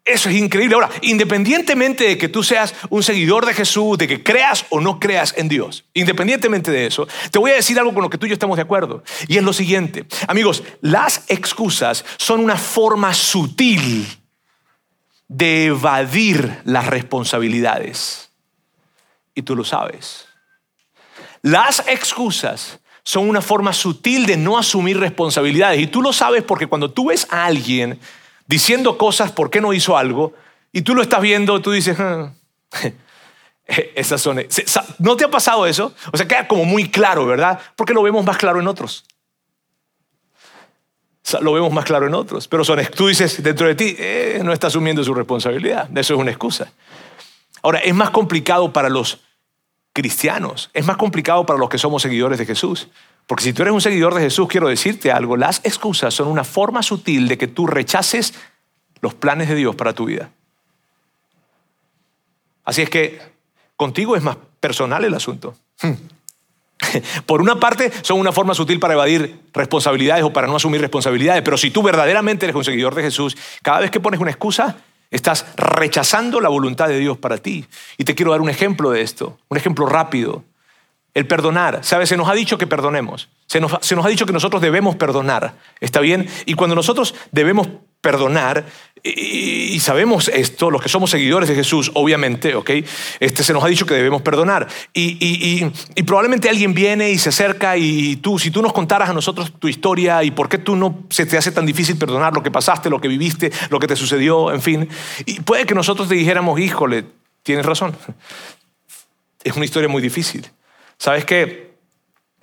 [0.06, 0.76] Eso es increíble.
[0.76, 5.00] Ahora, independientemente de que tú seas un seguidor de Jesús, de que creas o no
[5.00, 8.26] creas en Dios, independientemente de eso, te voy a decir algo con lo que tú
[8.26, 9.04] y yo estamos de acuerdo.
[9.30, 10.06] Y es lo siguiente.
[10.28, 14.06] Amigos, las excusas son una forma sutil
[15.30, 18.30] de evadir las responsabilidades.
[19.34, 20.26] Y tú lo sabes.
[21.42, 25.80] Las excusas son una forma sutil de no asumir responsabilidades.
[25.80, 28.00] Y tú lo sabes porque cuando tú ves a alguien
[28.48, 30.34] diciendo cosas por qué no hizo algo,
[30.72, 32.34] y tú lo estás viendo, tú dices, ah,
[33.96, 34.42] esas son...
[35.00, 35.94] ¿No te ha pasado eso?
[36.12, 37.60] O sea, queda como muy claro, ¿verdad?
[37.76, 39.06] Porque lo vemos más claro en otros.
[41.42, 44.52] Lo vemos más claro en otros, pero son, tú dices dentro de ti, eh, no
[44.52, 46.72] está asumiendo su responsabilidad, eso es una excusa.
[47.62, 49.22] Ahora, es más complicado para los
[49.94, 52.90] cristianos, es más complicado para los que somos seguidores de Jesús,
[53.28, 56.44] porque si tú eres un seguidor de Jesús, quiero decirte algo, las excusas son una
[56.44, 58.34] forma sutil de que tú rechaces
[59.02, 60.30] los planes de Dios para tu vida.
[62.66, 63.20] Así es que
[63.76, 65.56] contigo es más personal el asunto.
[67.26, 71.42] Por una parte, son una forma sutil para evadir responsabilidades o para no asumir responsabilidades,
[71.44, 74.78] pero si tú verdaderamente eres un seguidor de Jesús, cada vez que pones una excusa,
[75.12, 77.66] estás rechazando la voluntad de Dios para ti.
[77.98, 80.44] Y te quiero dar un ejemplo de esto, un ejemplo rápido.
[81.14, 81.84] El perdonar.
[81.84, 82.10] ¿Sabes?
[82.10, 83.30] Se nos ha dicho que perdonemos.
[83.46, 85.54] Se nos, ha dicho que nosotros debemos perdonar.
[85.80, 86.28] ¿Está bien?
[86.46, 87.68] Y cuando nosotros debemos
[88.02, 88.66] perdonar,
[89.04, 92.72] y, sabemos esto, los que somos seguidores de Jesús, obviamente, ¿ok?
[93.20, 94.68] Este, se nos ha dicho que debemos perdonar.
[94.92, 95.18] Y,
[95.96, 99.54] y, probablemente alguien viene y se acerca y tú, si tú nos contaras a nosotros
[99.60, 102.50] tu historia y por qué tú no se te hace tan difícil perdonar lo que
[102.50, 104.90] pasaste, lo que viviste, lo que te sucedió, en fin.
[105.28, 107.06] Y puede que nosotros te dijéramos, híjole,
[107.44, 107.96] tienes razón.
[109.44, 110.50] Es una historia muy difícil.
[110.98, 111.74] ¿Sabes qué?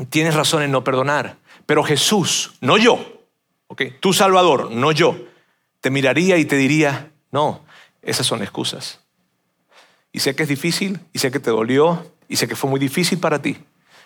[0.08, 1.36] Tienes razón en no perdonar,
[1.66, 3.26] pero Jesús, no yo,
[3.68, 3.82] ¿ok?
[4.00, 5.16] Tu Salvador, no yo,
[5.80, 7.64] te miraría y te diría, no,
[8.02, 9.00] esas son excusas.
[10.12, 12.80] Y sé que es difícil, y sé que te dolió, y sé que fue muy
[12.80, 13.58] difícil para ti,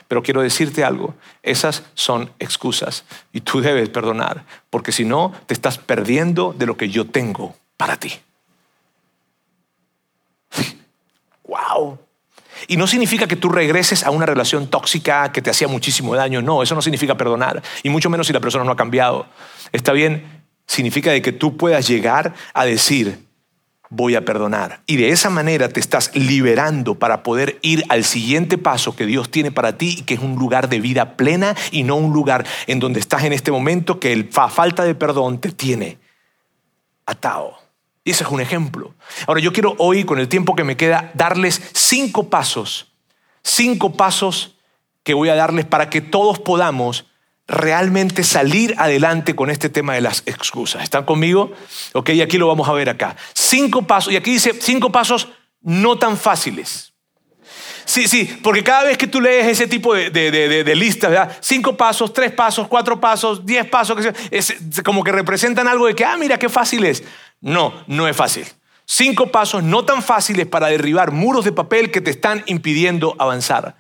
[0.08, 5.54] pero quiero decirte algo, esas son excusas y tú debes perdonar, porque si no, te
[5.54, 8.12] estás perdiendo de lo que yo tengo para ti.
[11.44, 11.98] ¡Wow!
[12.66, 16.42] Y no significa que tú regreses a una relación tóxica que te hacía muchísimo daño.
[16.42, 17.62] No, eso no significa perdonar.
[17.82, 19.26] Y mucho menos si la persona no ha cambiado.
[19.72, 23.24] Está bien, significa de que tú puedas llegar a decir,
[23.90, 24.80] voy a perdonar.
[24.86, 29.30] Y de esa manera te estás liberando para poder ir al siguiente paso que Dios
[29.30, 32.80] tiene para ti, que es un lugar de vida plena y no un lugar en
[32.80, 35.98] donde estás en este momento que la falta de perdón te tiene
[37.06, 37.63] atado.
[38.04, 38.94] Y ese es un ejemplo.
[39.26, 42.92] Ahora yo quiero hoy, con el tiempo que me queda, darles cinco pasos,
[43.42, 44.56] cinco pasos
[45.02, 47.06] que voy a darles para que todos podamos
[47.46, 50.82] realmente salir adelante con este tema de las excusas.
[50.82, 51.52] ¿Están conmigo?
[51.92, 53.16] Ok, y aquí lo vamos a ver acá.
[53.32, 55.28] Cinco pasos, y aquí dice cinco pasos
[55.60, 56.92] no tan fáciles.
[57.86, 61.36] Sí, sí, porque cada vez que tú lees ese tipo de, listas, ¿verdad?
[61.40, 63.98] cinco pasos, tres pasos, cuatro pasos, diez pasos,
[64.30, 67.02] es como que representan algo de que, ah, mira, qué fácil es.
[67.44, 68.46] No, no es fácil.
[68.86, 73.76] Cinco pasos no tan fáciles para derribar muros de papel que te están impidiendo avanzar.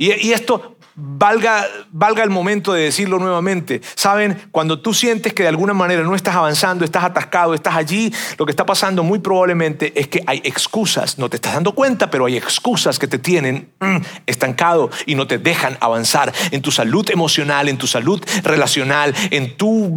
[0.00, 3.80] Y, esto valga, valga el momento de decirlo nuevamente.
[3.96, 8.14] Saben, cuando tú sientes que de alguna manera no estás avanzando, estás atascado, estás allí,
[8.38, 11.18] lo que está pasando muy probablemente es que hay excusas.
[11.18, 15.26] No te estás dando cuenta, pero hay excusas que te tienen mm, estancado y no
[15.26, 19.88] te dejan avanzar en tu salud emocional, en tu salud relacional, en tus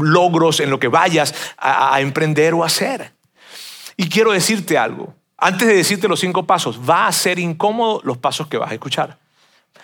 [0.00, 3.12] logros, en lo que vayas a, a emprender o hacer.
[3.98, 5.12] Y quiero decirte algo.
[5.36, 8.74] Antes de decirte los cinco pasos, va a ser incómodo los pasos que vas a
[8.74, 9.18] escuchar.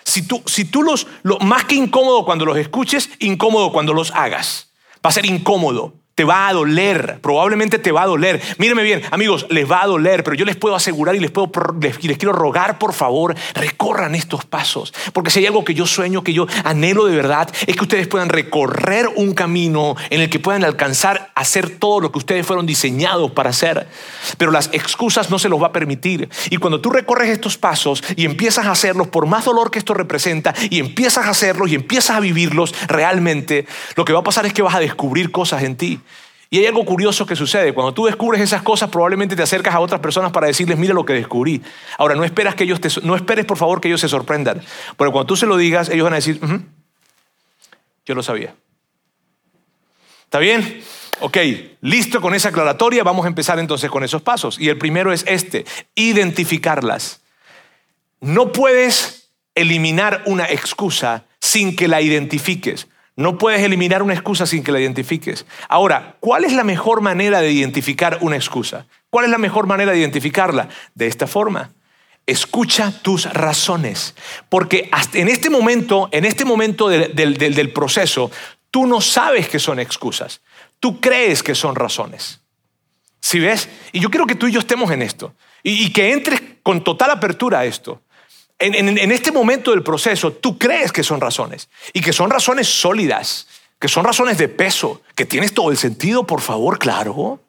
[0.07, 4.11] Si tú, si tú los, lo, más que incómodo cuando los escuches, incómodo cuando los
[4.11, 4.71] hagas.
[5.05, 8.41] Va a ser incómodo te va a doler, probablemente te va a doler.
[8.57, 11.51] Míreme bien, amigos, les va a doler, pero yo les puedo asegurar y les, puedo,
[11.79, 14.95] les, quiero rogar, por favor, recorran estos pasos.
[15.13, 18.07] Porque si hay algo que yo sueño, que yo anhelo de verdad, es que ustedes
[18.07, 22.47] puedan recorrer un camino en el que puedan alcanzar a hacer todo lo que ustedes
[22.47, 23.87] fueron diseñados para hacer.
[24.39, 26.29] Pero las excusas no se los va a permitir.
[26.49, 29.93] Y cuando tú recorres estos pasos y empiezas a hacerlos, por más dolor que esto
[29.93, 34.47] representa, y empiezas a hacerlos y empiezas a vivirlos realmente, lo que va a pasar
[34.47, 35.99] es que vas a descubrir cosas en ti.
[36.49, 37.73] Y hay algo curioso que sucede.
[37.73, 41.05] Cuando tú descubres esas cosas, probablemente te acercas a otras personas para decirles, mira lo
[41.05, 41.61] que descubrí.
[41.97, 44.61] Ahora, no, esperas que ellos no esperes, por favor, que ellos se sorprendan.
[44.97, 46.39] Pero cuando tú se lo digas, ellos van a decir,
[48.05, 48.55] yo lo sabía.
[50.23, 50.83] ¿Está bien?
[51.19, 51.37] Ok,
[51.81, 53.03] listo con esa aclaratoria.
[53.03, 54.59] Vamos a empezar entonces con esos pasos.
[54.59, 57.21] Y el primero es este, identificarlas.
[58.21, 62.87] No puedes eliminar una excusa sin que la identifiques.
[63.17, 65.47] No puedes eliminar una excusa sin que la identifiques.
[65.69, 68.85] Ahora, ¿cuál es la mejor manera de identificar una excusa?
[69.09, 70.69] ¿Cuál es la mejor manera de identificarla?
[70.93, 71.71] De esta forma.
[72.27, 74.13] Escucha tus razones.
[74.49, 78.29] Porque en este momento, en este momento del, proceso,
[78.69, 80.41] tú no sabes que son excusas.
[80.79, 82.41] Tú crees que son razones.
[83.19, 83.67] ¿Sí ves?
[83.93, 85.33] Y yo quiero que tú y yo estemos en esto.
[85.63, 87.99] y que entres con total apertura a esto
[88.59, 93.47] en, este momento del proceso, tú crees que son razones y que son razones sólidas,
[93.79, 97.39] que son razones de peso, que tienes todo el sentido, por favor, claro.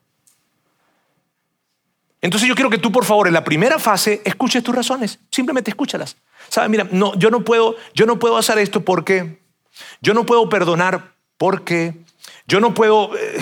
[2.21, 5.71] Entonces yo quiero que tú, por favor, en la primera fase escuches tus razones, simplemente
[5.71, 6.16] escúchalas.
[6.49, 9.38] Sabes, mira, no, yo no puedo, yo no puedo hacer esto porque
[10.01, 11.94] yo no puedo perdonar porque
[12.47, 13.38] yo no puedo eh,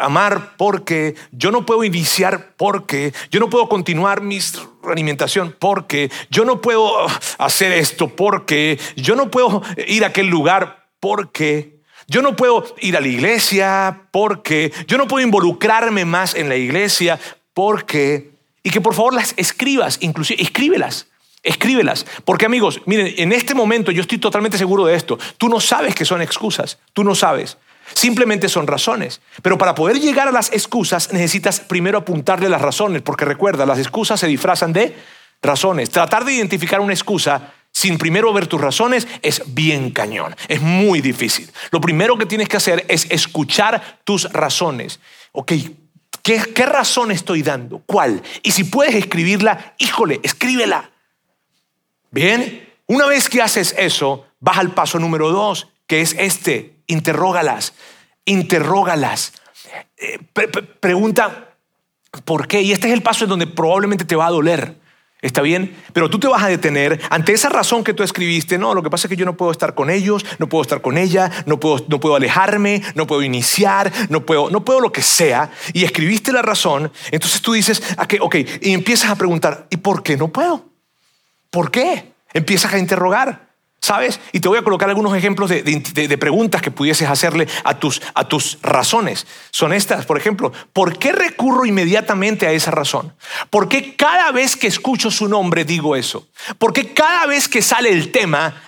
[0.00, 4.36] amar porque, yo no puedo iniciar porque, yo no puedo continuar mi
[4.92, 7.06] alimentación porque, yo no puedo
[7.38, 12.96] hacer esto porque, yo no puedo ir a aquel lugar porque, yo no puedo ir
[12.96, 17.18] a la iglesia porque, yo no puedo involucrarme más en la iglesia
[17.54, 18.30] porque,
[18.62, 21.06] y que por favor las escribas, inclusive escríbelas.
[21.44, 25.18] Escríbelas, porque amigos, miren, en este momento yo estoy totalmente seguro de esto.
[25.38, 27.58] Tú no sabes que son excusas, tú no sabes.
[27.94, 29.20] Simplemente son razones.
[29.42, 33.78] Pero para poder llegar a las excusas necesitas primero apuntarle las razones, porque recuerda, las
[33.78, 34.96] excusas se disfrazan de
[35.42, 35.90] razones.
[35.90, 41.00] Tratar de identificar una excusa sin primero ver tus razones es bien cañón, es muy
[41.00, 41.50] difícil.
[41.70, 45.00] Lo primero que tienes que hacer es escuchar tus razones.
[45.32, 45.52] Ok,
[46.22, 47.82] ¿qué, razón estoy dando?
[47.86, 48.22] ¿Cuál?
[48.42, 50.90] Y si puedes escribirla, híjole, escríbela.
[52.10, 57.74] Bien, una vez que haces eso, vas al paso número dos, que es este, interrógalas,
[58.24, 59.32] interrógalas.
[59.96, 60.18] Eh,
[60.80, 61.54] pregunta,
[62.24, 62.62] ¿por qué?
[62.62, 64.76] Y este es el paso en donde probablemente te va a doler.
[65.20, 65.76] ¿Está bien?
[65.92, 68.56] Pero tú te vas a detener ante esa razón que tú escribiste.
[68.56, 70.80] No, lo que pasa es que yo no puedo estar con ellos, no puedo estar
[70.80, 74.92] con ella, no puedo, no puedo alejarme, no puedo iniciar, no puedo, no puedo lo
[74.92, 75.50] que sea.
[75.72, 76.92] Y escribiste la razón.
[77.10, 80.66] Entonces tú dices, okay, ok, y empiezas a preguntar, ¿y por qué no puedo?
[81.50, 82.12] ¿Por qué?
[82.32, 83.47] Empiezas a interrogar.
[83.80, 84.20] ¿Sabes?
[84.32, 88.26] Y te voy a colocar algunos ejemplos de, preguntas que pudieses hacerle a tus, a
[88.26, 89.26] tus razones.
[89.50, 93.14] Son estas, por ejemplo, ¿por qué recurro inmediatamente a esa razón?
[93.50, 96.26] ¿Por qué cada vez que escucho su nombre digo eso?
[96.58, 98.62] ¿Por qué cada vez que sale el tema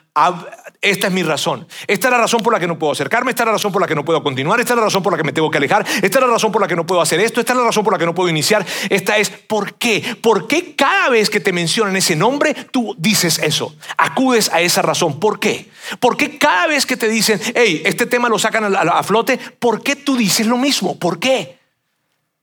[0.83, 1.67] esta es mi razón.
[1.87, 3.83] Esta es la razón por la que no puedo acercarme, esta es la razón por
[3.83, 5.59] la que no puedo continuar, esta es la razón por la que me tengo que
[5.59, 7.65] alejar, esta es la razón por la que no puedo hacer esto, esta es la
[7.65, 10.17] razón por la que no puedo iniciar, esta es ¿por qué?
[10.23, 13.75] ¿Por qué cada vez que te mencionan ese nombre tú dices eso?
[13.99, 15.21] Acudes a esa razón.
[15.21, 15.69] ¿Por qué?
[15.99, 19.83] ¿Por qué cada vez que te dicen, hey, este tema lo sacan a, flote, ¿por
[19.83, 20.99] qué tú dices lo mismo?
[20.99, 21.59] ¿Por qué?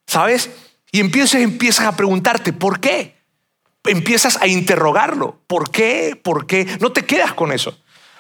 [0.06, 0.52] ¿Sabes?
[0.92, 3.18] Y empiezas, empiezas a preguntarte, ¿por qué?
[3.88, 5.40] empiezas a interrogarlo.
[5.48, 6.20] ¿Por qué?
[6.22, 6.68] ¿Por qué?
[6.80, 7.78] No te quedas con eso.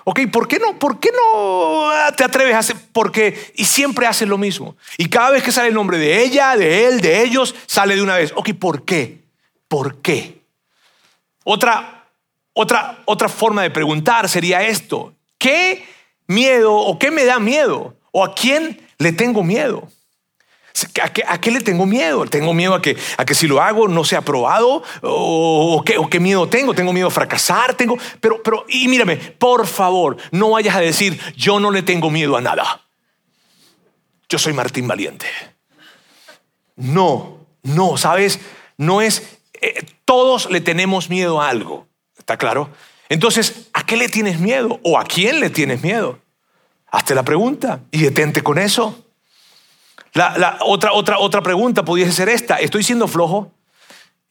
[0.09, 0.79] Ok, ¿por qué no?
[0.79, 2.77] ¿Por qué no te atreves a hacer?
[2.93, 4.77] Porque y siempre haces lo mismo.
[4.97, 8.01] Y cada vez que sale el nombre de ella, de él, de ellos, sale de
[8.01, 8.31] una vez.
[8.37, 9.25] Ok, ¿por qué?
[9.67, 10.39] ¿Por qué?
[11.43, 12.05] Otra,
[12.53, 15.85] otra, otra forma de preguntar sería esto: ¿qué
[16.25, 17.93] miedo o qué me da miedo?
[18.11, 19.89] ¿O a quién le tengo miedo?
[21.01, 22.25] ¿A qué, le tengo miedo?
[22.25, 24.83] ¿Tengo miedo a que, a que si lo hago no sea aprobado?
[25.01, 26.73] ¿O, qué, qué, miedo tengo?
[26.73, 27.73] ¿Tengo miedo a fracasar?
[27.73, 32.11] Tengo, pero, pero, y mírame, por favor, no vayas a decir, yo no le tengo
[32.11, 32.81] miedo a nada.
[34.29, 35.25] Yo soy Martín Valiente.
[36.75, 38.39] No, no, ¿sabes?
[38.77, 42.69] No es, eh, todos le tenemos miedo a algo, ¿está claro?
[43.09, 44.79] Entonces, ¿a qué le tienes miedo?
[44.83, 46.19] ¿O a quién le tienes miedo?
[46.91, 49.06] Hazte la pregunta y detente con eso.
[50.17, 52.55] La, otra, otra, otra pregunta pudiese ser esta.
[52.55, 53.51] ¿Estoy siendo flojo?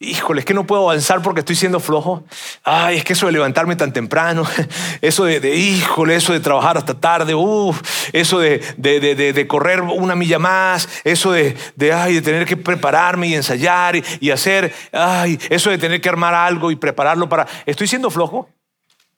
[0.00, 2.24] Híjole, es que no puedo avanzar porque estoy siendo flojo.
[2.64, 4.44] Ay, es que eso de levantarme tan temprano,
[5.00, 7.80] eso de, híjole, eso de trabajar hasta tarde, uff,
[8.12, 11.56] eso de, de, correr una milla más, eso de,
[11.94, 16.34] ay, de tener que prepararme y ensayar y, hacer, ay, eso de tener que armar
[16.34, 17.46] algo y prepararlo para...
[17.64, 18.50] ¿Estoy siendo flojo?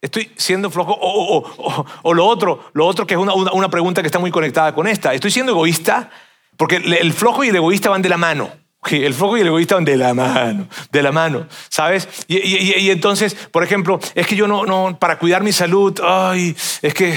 [0.03, 0.97] Estoy siendo flojo.
[1.01, 4.87] O, lo otro, lo otro que es una, una pregunta que está muy conectada con
[4.87, 5.15] esta.
[5.15, 6.11] ¿Estoy siendo egoísta?
[6.59, 8.53] Porque el flojo y el egoísta van de la mano.
[8.91, 12.09] El flojo y el egoísta van de la mano, de la mano, ¿sabes?
[12.27, 16.95] Y, entonces, por ejemplo, es que yo no, no, para cuidar mi salud, ay, es
[16.95, 17.15] que,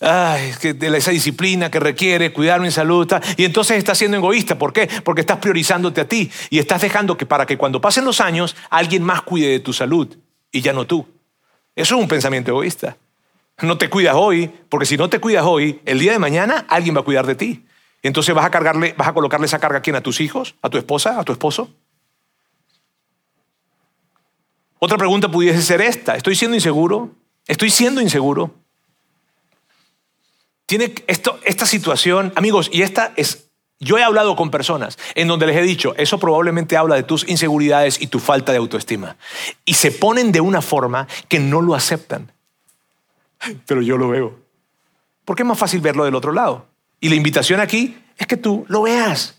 [0.00, 4.16] ay, es que de esa disciplina que requiere cuidar mi salud, y entonces estás siendo
[4.16, 4.58] egoísta.
[4.58, 4.88] ¿Por qué?
[5.04, 8.56] Porque estás priorizándote a ti y estás dejando que para que cuando pasen los años
[8.70, 10.08] alguien más cuide de tu salud
[10.50, 11.06] y ya no tú.
[11.76, 12.96] Eso es un pensamiento egoísta.
[13.60, 16.96] No te cuidas hoy, porque si no te cuidas hoy, el día de mañana alguien
[16.96, 17.64] va a cuidar de ti.
[18.02, 19.96] Entonces vas a cargarle, vas a colocarle esa carga a quién?
[19.96, 21.70] A tus hijos, a tu esposa, a tu esposo.
[24.78, 27.10] Otra pregunta pudiese ser esta: ¿Estoy siendo inseguro?
[27.46, 28.54] ¿Estoy siendo inseguro?
[30.66, 33.48] Tiene esto, esta situación, amigos, y esta es.
[33.78, 37.28] Yo he hablado con personas en donde les he dicho, eso probablemente habla de tus
[37.28, 39.16] inseguridades y tu falta de autoestima.
[39.64, 42.30] Y se ponen de una forma que no lo aceptan.
[43.66, 44.38] Pero yo lo veo.
[45.24, 46.71] Porque es más fácil verlo del otro lado.
[47.02, 49.34] Y la invitación aquí es que tú lo veas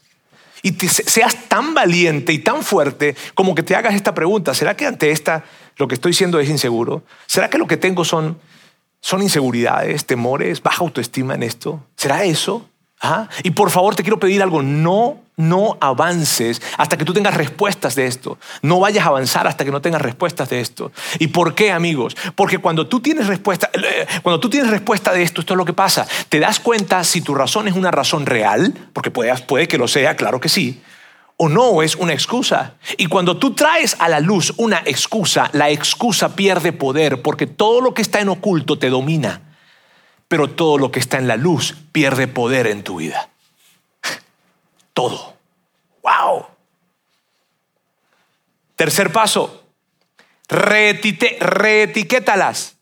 [0.62, 4.54] y seas tan valiente y tan fuerte como que te hagas esta pregunta.
[4.54, 5.46] ¿Será que ante esta
[5.78, 7.04] lo que estoy siendo es inseguro?
[7.26, 8.38] ¿Será que lo que tengo son,
[9.00, 11.82] son inseguridades, temores, baja autoestima en esto?
[11.96, 12.70] ¿Será eso?
[13.44, 17.96] Y por favor te quiero pedir algo, no, no avances hasta que tú tengas respuestas
[17.96, 18.38] de esto.
[18.62, 20.92] No vayas a avanzar hasta que no tengas respuestas de esto.
[21.20, 22.16] ¿Y por qué, amigos?
[22.36, 25.66] Porque cuando tú tienes respuesta, eh, cuando tú tienes respuesta de esto, esto es lo
[25.66, 26.08] que pasa.
[26.30, 29.88] Te das cuenta si tu razón es una razón real, porque puede, puede que lo
[29.88, 30.82] sea, claro que sí,
[31.38, 32.76] o no es una excusa.
[32.98, 37.82] Y cuando tú traes a la luz una excusa, la excusa pierde poder porque todo
[37.82, 39.42] lo que está en oculto te domina
[40.34, 43.30] pero todo lo que está en la luz pierde poder en tu vida.
[44.94, 45.38] Todo.
[46.02, 46.48] ¡Wow!
[48.76, 49.64] Tercer paso,
[50.50, 52.78] reetiquétalas.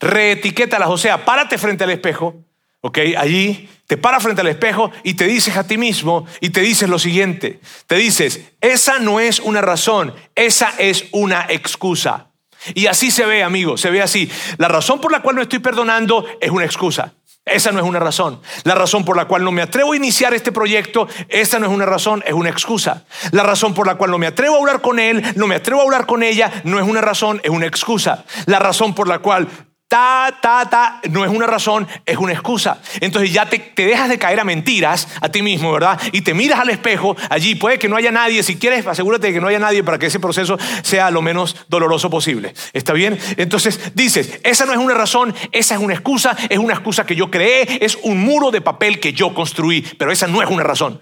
[0.00, 2.34] Reetiquétalas, o sea, párate frente al espejo,
[2.80, 2.98] ¿ok?
[3.16, 6.88] Allí te paras frente al espejo y te dices a ti mismo y te dices
[6.88, 7.60] lo siguiente.
[7.86, 12.28] Te dices, esa no es una razón, esa es una excusa.
[12.74, 14.30] Y así se ve, amigo, se ve así.
[14.58, 17.12] La razón por la cual no estoy perdonando es una excusa.
[17.46, 18.40] Esa no es una razón.
[18.64, 21.72] La razón por la cual no me atrevo a iniciar este proyecto, esa no es
[21.72, 23.04] una razón, es una excusa.
[23.32, 25.80] La razón por la cual no me atrevo a hablar con él, no me atrevo
[25.80, 28.24] a hablar con ella, no es una razón, es una excusa.
[28.46, 29.48] La razón por la cual
[29.88, 32.80] ta, ta, ta, no es una razón, es una excusa.
[33.00, 36.00] Entonces ya te, dejas de caer a mentiras a ti mismo, ¿verdad?
[36.12, 39.34] Y te miras al espejo, allí puede que no haya nadie, si quieres asegúrate de
[39.34, 42.54] que no haya nadie para que ese proceso sea lo menos doloroso posible.
[42.72, 43.18] ¿Está bien?
[43.36, 47.16] Entonces dices, esa no es una razón, esa es una excusa, es una excusa que
[47.16, 50.62] yo creé, es un muro de papel que yo construí, pero esa no es una
[50.62, 51.00] razón.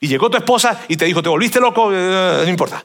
[0.00, 2.84] Y llegó tu esposa y te dijo, te volviste loco, eh, no importa.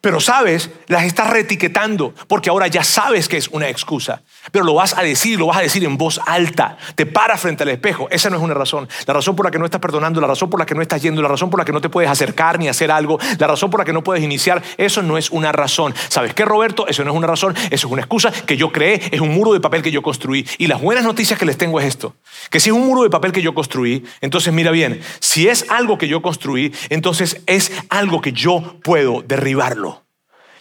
[0.00, 4.22] Pero sabes, las estás reetiquetando porque ahora ya sabes que es una excusa.
[4.50, 6.78] Pero lo vas a decir, lo vas a decir en voz alta.
[6.94, 8.08] Te paras frente al espejo.
[8.10, 8.88] Esa no es una razón.
[9.06, 11.02] La razón por la que no estás perdonando, la razón por la que no estás
[11.02, 13.68] yendo, la razón por la que no te puedes acercar ni hacer algo, la razón
[13.68, 15.94] por la que no puedes iniciar, eso no es una razón.
[16.08, 16.86] ¿Sabes qué, Roberto?
[16.88, 19.52] Eso no es una razón, eso es una excusa que yo creé, es un muro
[19.52, 20.46] de papel que yo construí.
[20.56, 22.14] Y las buenas noticias que les tengo es esto.
[22.48, 25.66] Que si es un muro de papel que yo construí, entonces mira bien, si es
[25.68, 29.89] algo que yo construí, entonces es algo que yo puedo derribarlo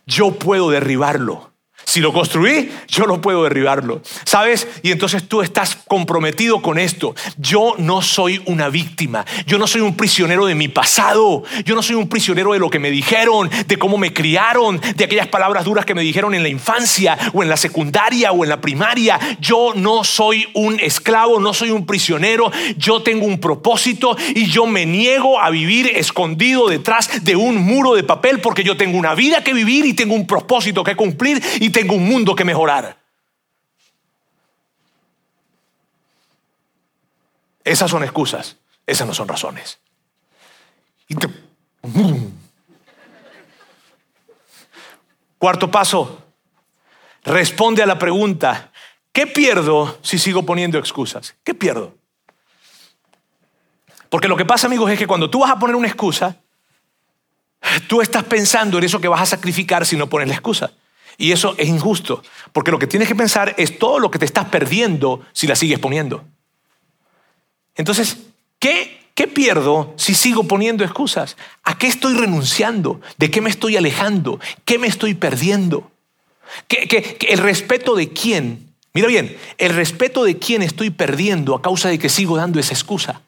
[0.05, 1.48] yo puedo derribarlo.
[1.89, 4.03] Si lo construí, yo no puedo derribarlo.
[4.23, 4.67] ¿Sabes?
[4.83, 7.15] Y entonces tú estás comprometido con esto.
[7.37, 9.25] Yo no soy una víctima.
[9.47, 11.41] Yo no soy un prisionero de mi pasado.
[11.65, 15.03] Yo no soy un prisionero de lo que me dijeron, de cómo me criaron, de
[15.03, 18.51] aquellas palabras duras que me dijeron en la infancia o en la secundaria o en
[18.51, 19.19] la primaria.
[19.39, 22.51] Yo no soy un esclavo, no soy un prisionero.
[22.77, 27.95] Yo tengo un propósito y yo me niego a vivir escondido detrás de un muro
[27.95, 31.41] de papel porque yo tengo una vida que vivir y tengo un propósito que cumplir
[31.87, 32.97] un mundo que mejorar.
[37.63, 38.57] Esas son excusas,
[38.87, 39.79] esas no son razones.
[45.37, 46.23] Cuarto paso,
[47.23, 48.71] responde a la pregunta,
[49.11, 51.35] ¿qué pierdo si sigo poniendo excusas?
[51.43, 51.95] ¿Qué pierdo?
[54.09, 56.35] Porque lo que pasa, amigos, es que cuando tú vas a poner una excusa,
[57.87, 60.71] tú estás pensando en eso que vas a sacrificar si no pones la excusa.
[61.19, 64.25] Y eso es injusto, porque lo que tienes que pensar es todo lo que te
[64.25, 66.23] estás perdiendo si la sigues poniendo.
[67.75, 68.17] Entonces,
[68.57, 71.35] ¿qué, qué pierdo si sigo poniendo excusas?
[71.63, 73.01] ¿A qué estoy renunciando?
[73.17, 74.39] ¿De qué me estoy alejando?
[74.63, 75.91] ¿Qué me estoy perdiendo?
[76.69, 78.73] ¿Qué, el respeto de quién?
[78.93, 82.73] Mira bien, el respeto de quién estoy perdiendo a causa de que sigo dando esa
[82.73, 83.21] excusa.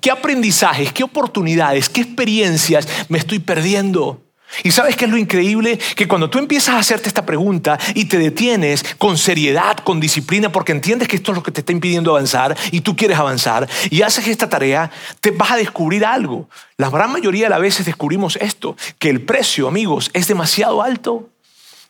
[0.00, 4.22] ¿Qué aprendizajes, qué oportunidades, qué experiencias me estoy perdiendo?
[4.62, 5.78] Y sabes qué es lo increíble?
[5.96, 10.50] Que cuando tú empiezas a hacerte esta pregunta y te detienes con seriedad, con disciplina,
[10.50, 13.68] porque entiendes que esto es lo que te está impidiendo avanzar y tú quieres avanzar
[13.90, 14.90] y haces esta tarea,
[15.20, 16.48] te vas a descubrir algo.
[16.76, 21.30] La gran mayoría de las veces descubrimos esto, que el precio, amigos, es demasiado alto.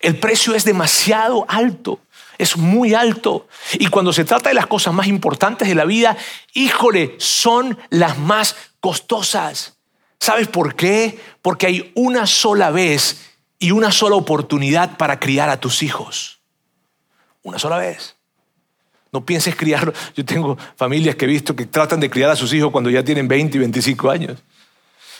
[0.00, 2.00] El precio es demasiado alto.
[2.38, 3.46] Es muy alto.
[3.74, 6.16] Y cuando se trata de las cosas más importantes de la vida,
[6.54, 9.79] híjole, son las más costosas.
[10.20, 11.18] ¿Sabes por qué?
[11.40, 16.40] Porque hay una sola vez y una sola oportunidad para criar a tus hijos.
[17.42, 18.16] Una sola vez.
[19.12, 19.94] No pienses criarlo.
[20.14, 23.02] Yo tengo familias que he visto que tratan de criar a sus hijos cuando ya
[23.02, 24.42] tienen 20 y 25 años.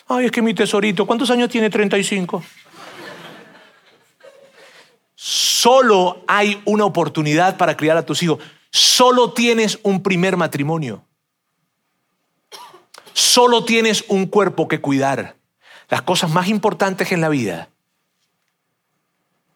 [0.07, 2.43] Ay, es que mi tesorito, ¿cuántos años tiene 35?
[5.15, 8.39] Solo hay una oportunidad para criar a tus hijos.
[8.71, 11.05] Solo tienes un primer matrimonio.
[13.13, 15.37] Solo tienes un cuerpo que cuidar.
[15.89, 17.69] Las cosas más importantes en la vida,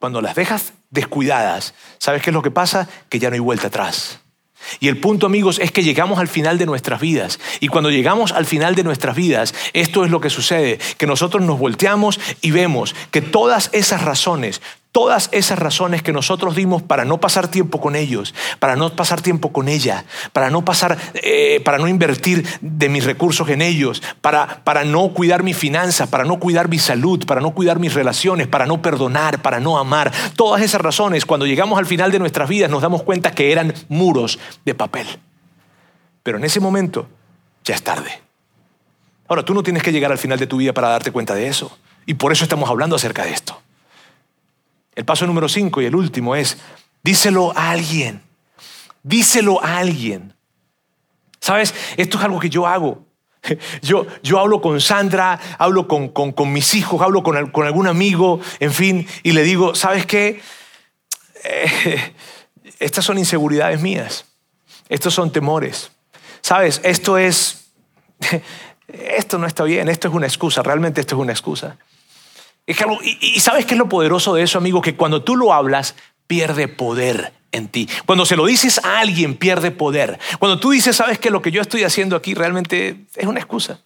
[0.01, 2.89] cuando las dejas descuidadas, ¿sabes qué es lo que pasa?
[3.09, 4.21] Que ya no hay vuelta atrás.
[4.81, 7.39] Y el punto, amigos, es que llegamos al final de nuestras vidas.
[7.61, 11.43] Y cuando llegamos al final de nuestras vidas, esto es lo que sucede, que nosotros
[11.43, 14.61] nos volteamos y vemos que todas esas razones,
[14.95, 19.21] todas esas razones que nosotros dimos para no pasar tiempo con ellos, para no pasar
[19.21, 24.05] tiempo con ella, para no pasar, eh, para no invertir de mis recursos en ellos,
[24.21, 27.93] para, para no cuidar mi finanza, para no cuidar mi salud, para no cuidar mis
[27.93, 30.13] relaciones, para no perdonar, para no amar.
[30.37, 33.75] Todas esas razones, cuando llegamos al final de nuestras vidas, nos damos cuenta que eran
[33.89, 35.09] muros de papel.
[36.23, 37.09] Pero en ese momento
[37.65, 38.23] ya es tarde.
[39.27, 41.49] Ahora, tú no tienes que llegar al final de tu vida para darte cuenta de
[41.49, 41.77] eso.
[42.07, 43.64] Y por eso estamos hablando acerca de esto.
[44.95, 46.57] El paso número cinco y el último es,
[47.03, 48.23] díselo a alguien,
[49.03, 50.35] díselo a alguien.
[51.41, 51.75] ¿Sabes?
[51.97, 53.05] Esto es algo que yo hago.
[53.83, 58.41] Yo, yo hablo con Sandra, hablo con, con, mis hijos, hablo con, con, algún amigo,
[58.59, 60.41] en fin, y le digo, ¿sabes qué?
[61.45, 62.15] Eh,
[62.79, 64.25] estas son inseguridades mías,
[64.89, 65.91] estos son temores.
[66.41, 66.81] ¿Sabes?
[66.85, 67.71] Esto es,
[68.89, 71.77] esto no está bien, esto es una excusa, realmente esto es una excusa
[72.67, 75.95] y, sabes qué es lo poderoso de eso, amigo, que cuando tú lo hablas,
[76.27, 77.89] pierde poder en ti.
[78.07, 80.19] Cuando se lo dices a alguien, pierde poder.
[80.39, 83.81] Cuando tú dices, sabes que lo que yo estoy haciendo aquí realmente es una excusa.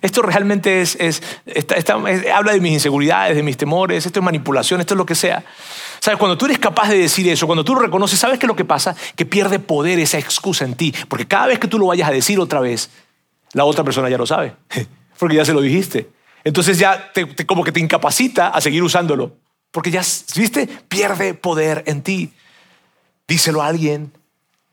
[0.00, 1.22] Esto realmente es,
[2.34, 5.44] habla de mis inseguridades, de mis temores, esto es manipulación, esto es lo que sea.
[6.00, 6.18] ¿Sabes?
[6.18, 8.56] Cuando tú eres capaz de decir eso, cuando tú lo reconoces, ¿sabes qué es lo
[8.56, 8.96] que pasa?
[9.14, 10.92] Que pierde poder esa excusa en ti.
[11.08, 12.90] Porque cada vez que tú lo vayas a decir otra vez,
[13.52, 14.54] la otra persona ya lo sabe.
[15.18, 16.08] Porque ya se lo dijiste.
[16.44, 19.36] Entonces ya te, como que te incapacita a seguir usándolo.
[19.70, 20.02] Porque ya,
[20.36, 22.32] viste, pierde poder en ti.
[23.26, 24.12] Díselo a alguien,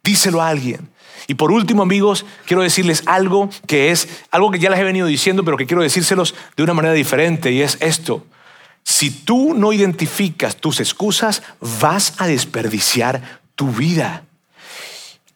[0.04, 0.90] díselo a alguien.
[1.28, 5.08] Y por último, amigos, quiero decirles algo que es algo que ya les he venido
[5.08, 8.26] diciendo, pero que quiero decírselos de una manera diferente, y es esto.
[8.84, 14.24] Si tú no identificas tus excusas, vas a desperdiciar tu vida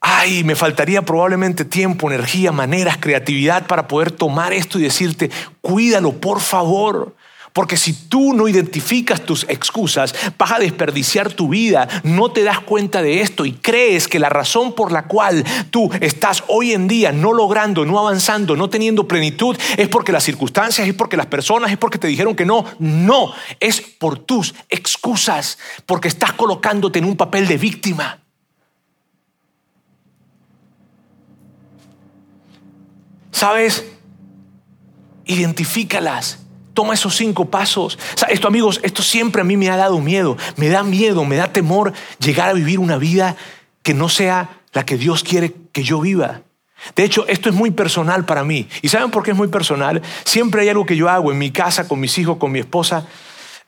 [0.03, 5.31] ay, me faltaría probablemente tiempo, energía, maneras, creatividad para poder tomar esto y decirte,
[5.61, 7.15] cuídalo, por favor.
[7.53, 12.59] Porque si tú no identificas tus excusas, vas a desperdiciar tu vida, no te das
[12.59, 16.87] cuenta de esto y crees que la razón por la cual tú estás hoy en
[16.87, 21.27] día no logrando, no avanzando, no teniendo plenitud es porque las circunstancias, es porque las
[21.27, 22.65] personas, es porque te dijeron que no.
[22.79, 28.22] No, es por tus excusas, porque estás colocándote en un papel de víctima.
[33.33, 33.83] ¿Sabes?
[35.25, 36.39] Identifícalas.
[36.73, 37.99] Toma esos cinco pasos.
[38.29, 40.37] esto, amigos, esto siempre a mí me ha dado miedo.
[40.55, 43.35] Me da miedo, me da temor llegar a vivir una vida
[43.81, 46.41] que no sea la que Dios quiere que yo viva.
[46.95, 48.67] De hecho, esto es muy personal para mí.
[48.81, 50.01] ¿Y saben por qué es muy personal?
[50.25, 53.07] Siempre hay algo que yo hago en mi casa, con mis hijos, con mi esposa,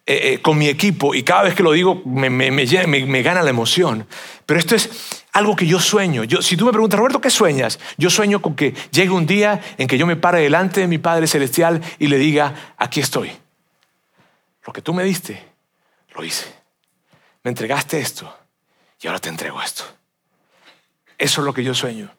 [0.06, 3.50] eh, eh, con mi equipo, y cada vez que lo digo me, me, gana la
[3.50, 4.06] emoción.
[4.46, 6.24] Pero esto es algo que yo sueño.
[6.24, 7.80] Yo, si tú me preguntas, Roberto, ¿qué sueñas?
[7.98, 10.98] Yo sueño con que llegue un día en que yo me pare delante de mi
[10.98, 13.32] Padre Celestial y le diga, aquí estoy.
[14.66, 15.46] Lo que tú me diste,
[16.16, 16.46] lo hice.
[17.44, 18.34] Me entregaste esto
[19.02, 19.84] y ahora te entrego esto.
[21.18, 22.10] Eso es lo que yo sueño.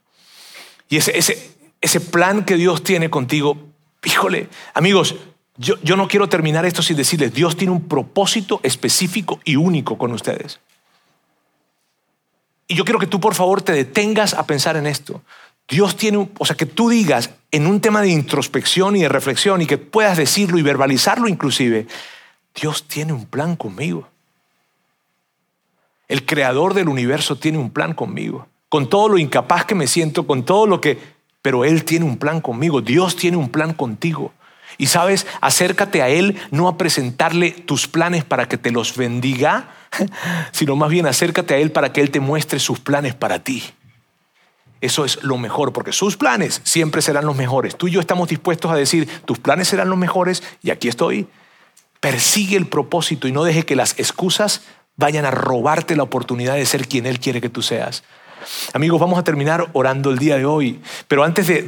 [0.89, 3.57] Y ese, ese, ese plan que Dios tiene contigo,
[4.05, 5.17] híjole, amigos,
[5.59, 10.13] yo, no quiero terminar esto sin decirles, Dios tiene un propósito específico y único con
[10.13, 10.61] ustedes.
[12.69, 15.23] Y yo quiero que tú por favor te detengas a pensar en esto.
[15.69, 19.63] Dios tiene, o sea, que tú digas en un tema de introspección y de reflexión
[19.63, 21.87] y que puedas decirlo y verbalizarlo inclusive,
[22.55, 24.09] Dios tiene un plan conmigo.
[26.09, 28.47] El creador del universo tiene un plan conmigo.
[28.69, 30.99] Con todo lo incapaz que me siento, con todo lo que...
[31.43, 32.81] Pero Él tiene un plan conmigo.
[32.81, 34.33] Dios tiene un plan contigo.
[34.79, 39.69] Y sabes, acércate a Él no a presentarle tus planes para que te los bendiga,
[40.53, 43.63] sino más bien acércate a Él para que Él te muestre sus planes para ti.
[44.81, 47.77] Eso es lo mejor, porque sus planes siempre serán los mejores.
[47.77, 51.27] Tú y yo estamos dispuestos a decir, tus planes serán los mejores y aquí estoy.
[52.01, 54.63] Persigue el propósito y no deje que las excusas
[54.97, 58.05] vayan a robarte la oportunidad de ser quien Él quiere que tú seas.
[58.73, 61.63] Amigos, vamos a terminar orando el día de hoy, pero antes de,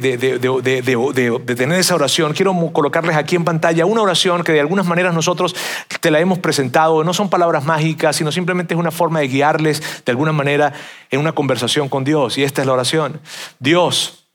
[1.55, 5.55] tener esa oración, quiero colocarles aquí en pantalla una oración que de algunas maneras nosotros
[5.99, 7.03] te la hemos presentado.
[7.03, 10.73] No son palabras mágicas, sino simplemente es una forma de guiarles de alguna manera
[11.11, 12.37] en una conversación con Dios.
[12.37, 13.19] Y esta es la oración.
[13.59, 14.25] Dios,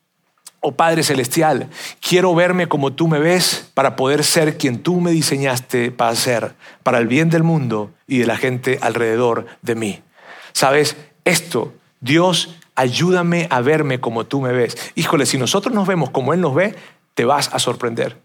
[0.60, 1.68] oh Padre Celestial,
[2.00, 6.54] quiero verme como tú me ves para poder ser quien tú me diseñaste para ser,
[6.82, 10.02] para el bien del mundo y de la gente alrededor de mí.
[10.52, 11.72] Sabes, esto
[12.04, 14.76] Dios, ayúdame a verme como tú me ves.
[14.94, 16.76] Híjole, si nosotros nos vemos como Él nos ve,
[17.14, 18.20] te vas a sorprender.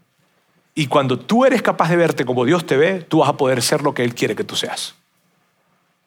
[0.74, 3.62] Y cuando tú eres capaz de verte como Dios te ve, tú vas a poder
[3.62, 4.96] ser lo que Él quiere que tú seas.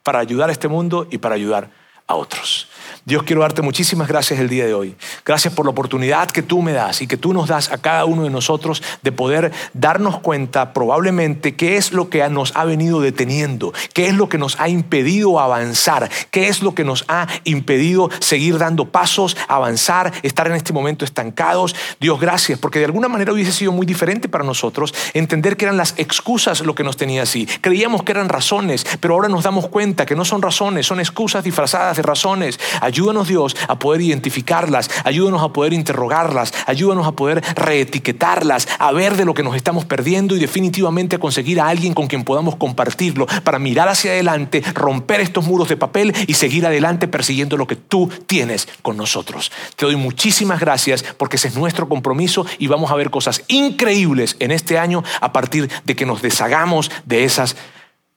[0.03, 1.71] Para ayudar a este mundo y para ayudar
[2.07, 2.67] a otros.
[3.05, 4.95] Dios, quiero darte muchísimas gracias el día de hoy.
[5.25, 8.05] Gracias por la oportunidad que tú me das y que tú nos das a cada
[8.05, 13.01] uno de nosotros de poder darnos cuenta probablemente qué es lo que nos ha venido
[13.01, 17.27] deteniendo, qué es lo que nos ha impedido avanzar, qué es lo que nos ha
[17.43, 21.75] impedido seguir dando pasos, avanzar, estar en este momento estancados.
[21.99, 25.77] Dios, gracias, porque de alguna manera hubiese sido muy diferente para nosotros entender que eran
[25.77, 27.47] las excusas lo que nos tenía así.
[27.59, 31.43] Creíamos que eran razones, pero ahora nos damos cuenta que no son razones, son excusas
[31.43, 32.59] disfrazadas de razones.
[32.81, 39.15] Ayúdanos Dios a poder identificarlas, ayúdanos a poder interrogarlas, ayúdanos a poder reetiquetarlas, a ver
[39.15, 42.55] de lo que nos estamos perdiendo y definitivamente a conseguir a alguien con quien podamos
[42.55, 47.67] compartirlo para mirar hacia adelante, romper estos muros de papel y seguir adelante persiguiendo lo
[47.67, 49.51] que tú tienes con nosotros.
[49.75, 54.35] Te doy muchísimas gracias porque ese es nuestro compromiso y vamos a ver cosas increíbles
[54.39, 57.55] en este año a partir de que nos deshagamos de esas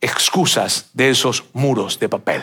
[0.01, 2.43] excusas, de esos muros de papel.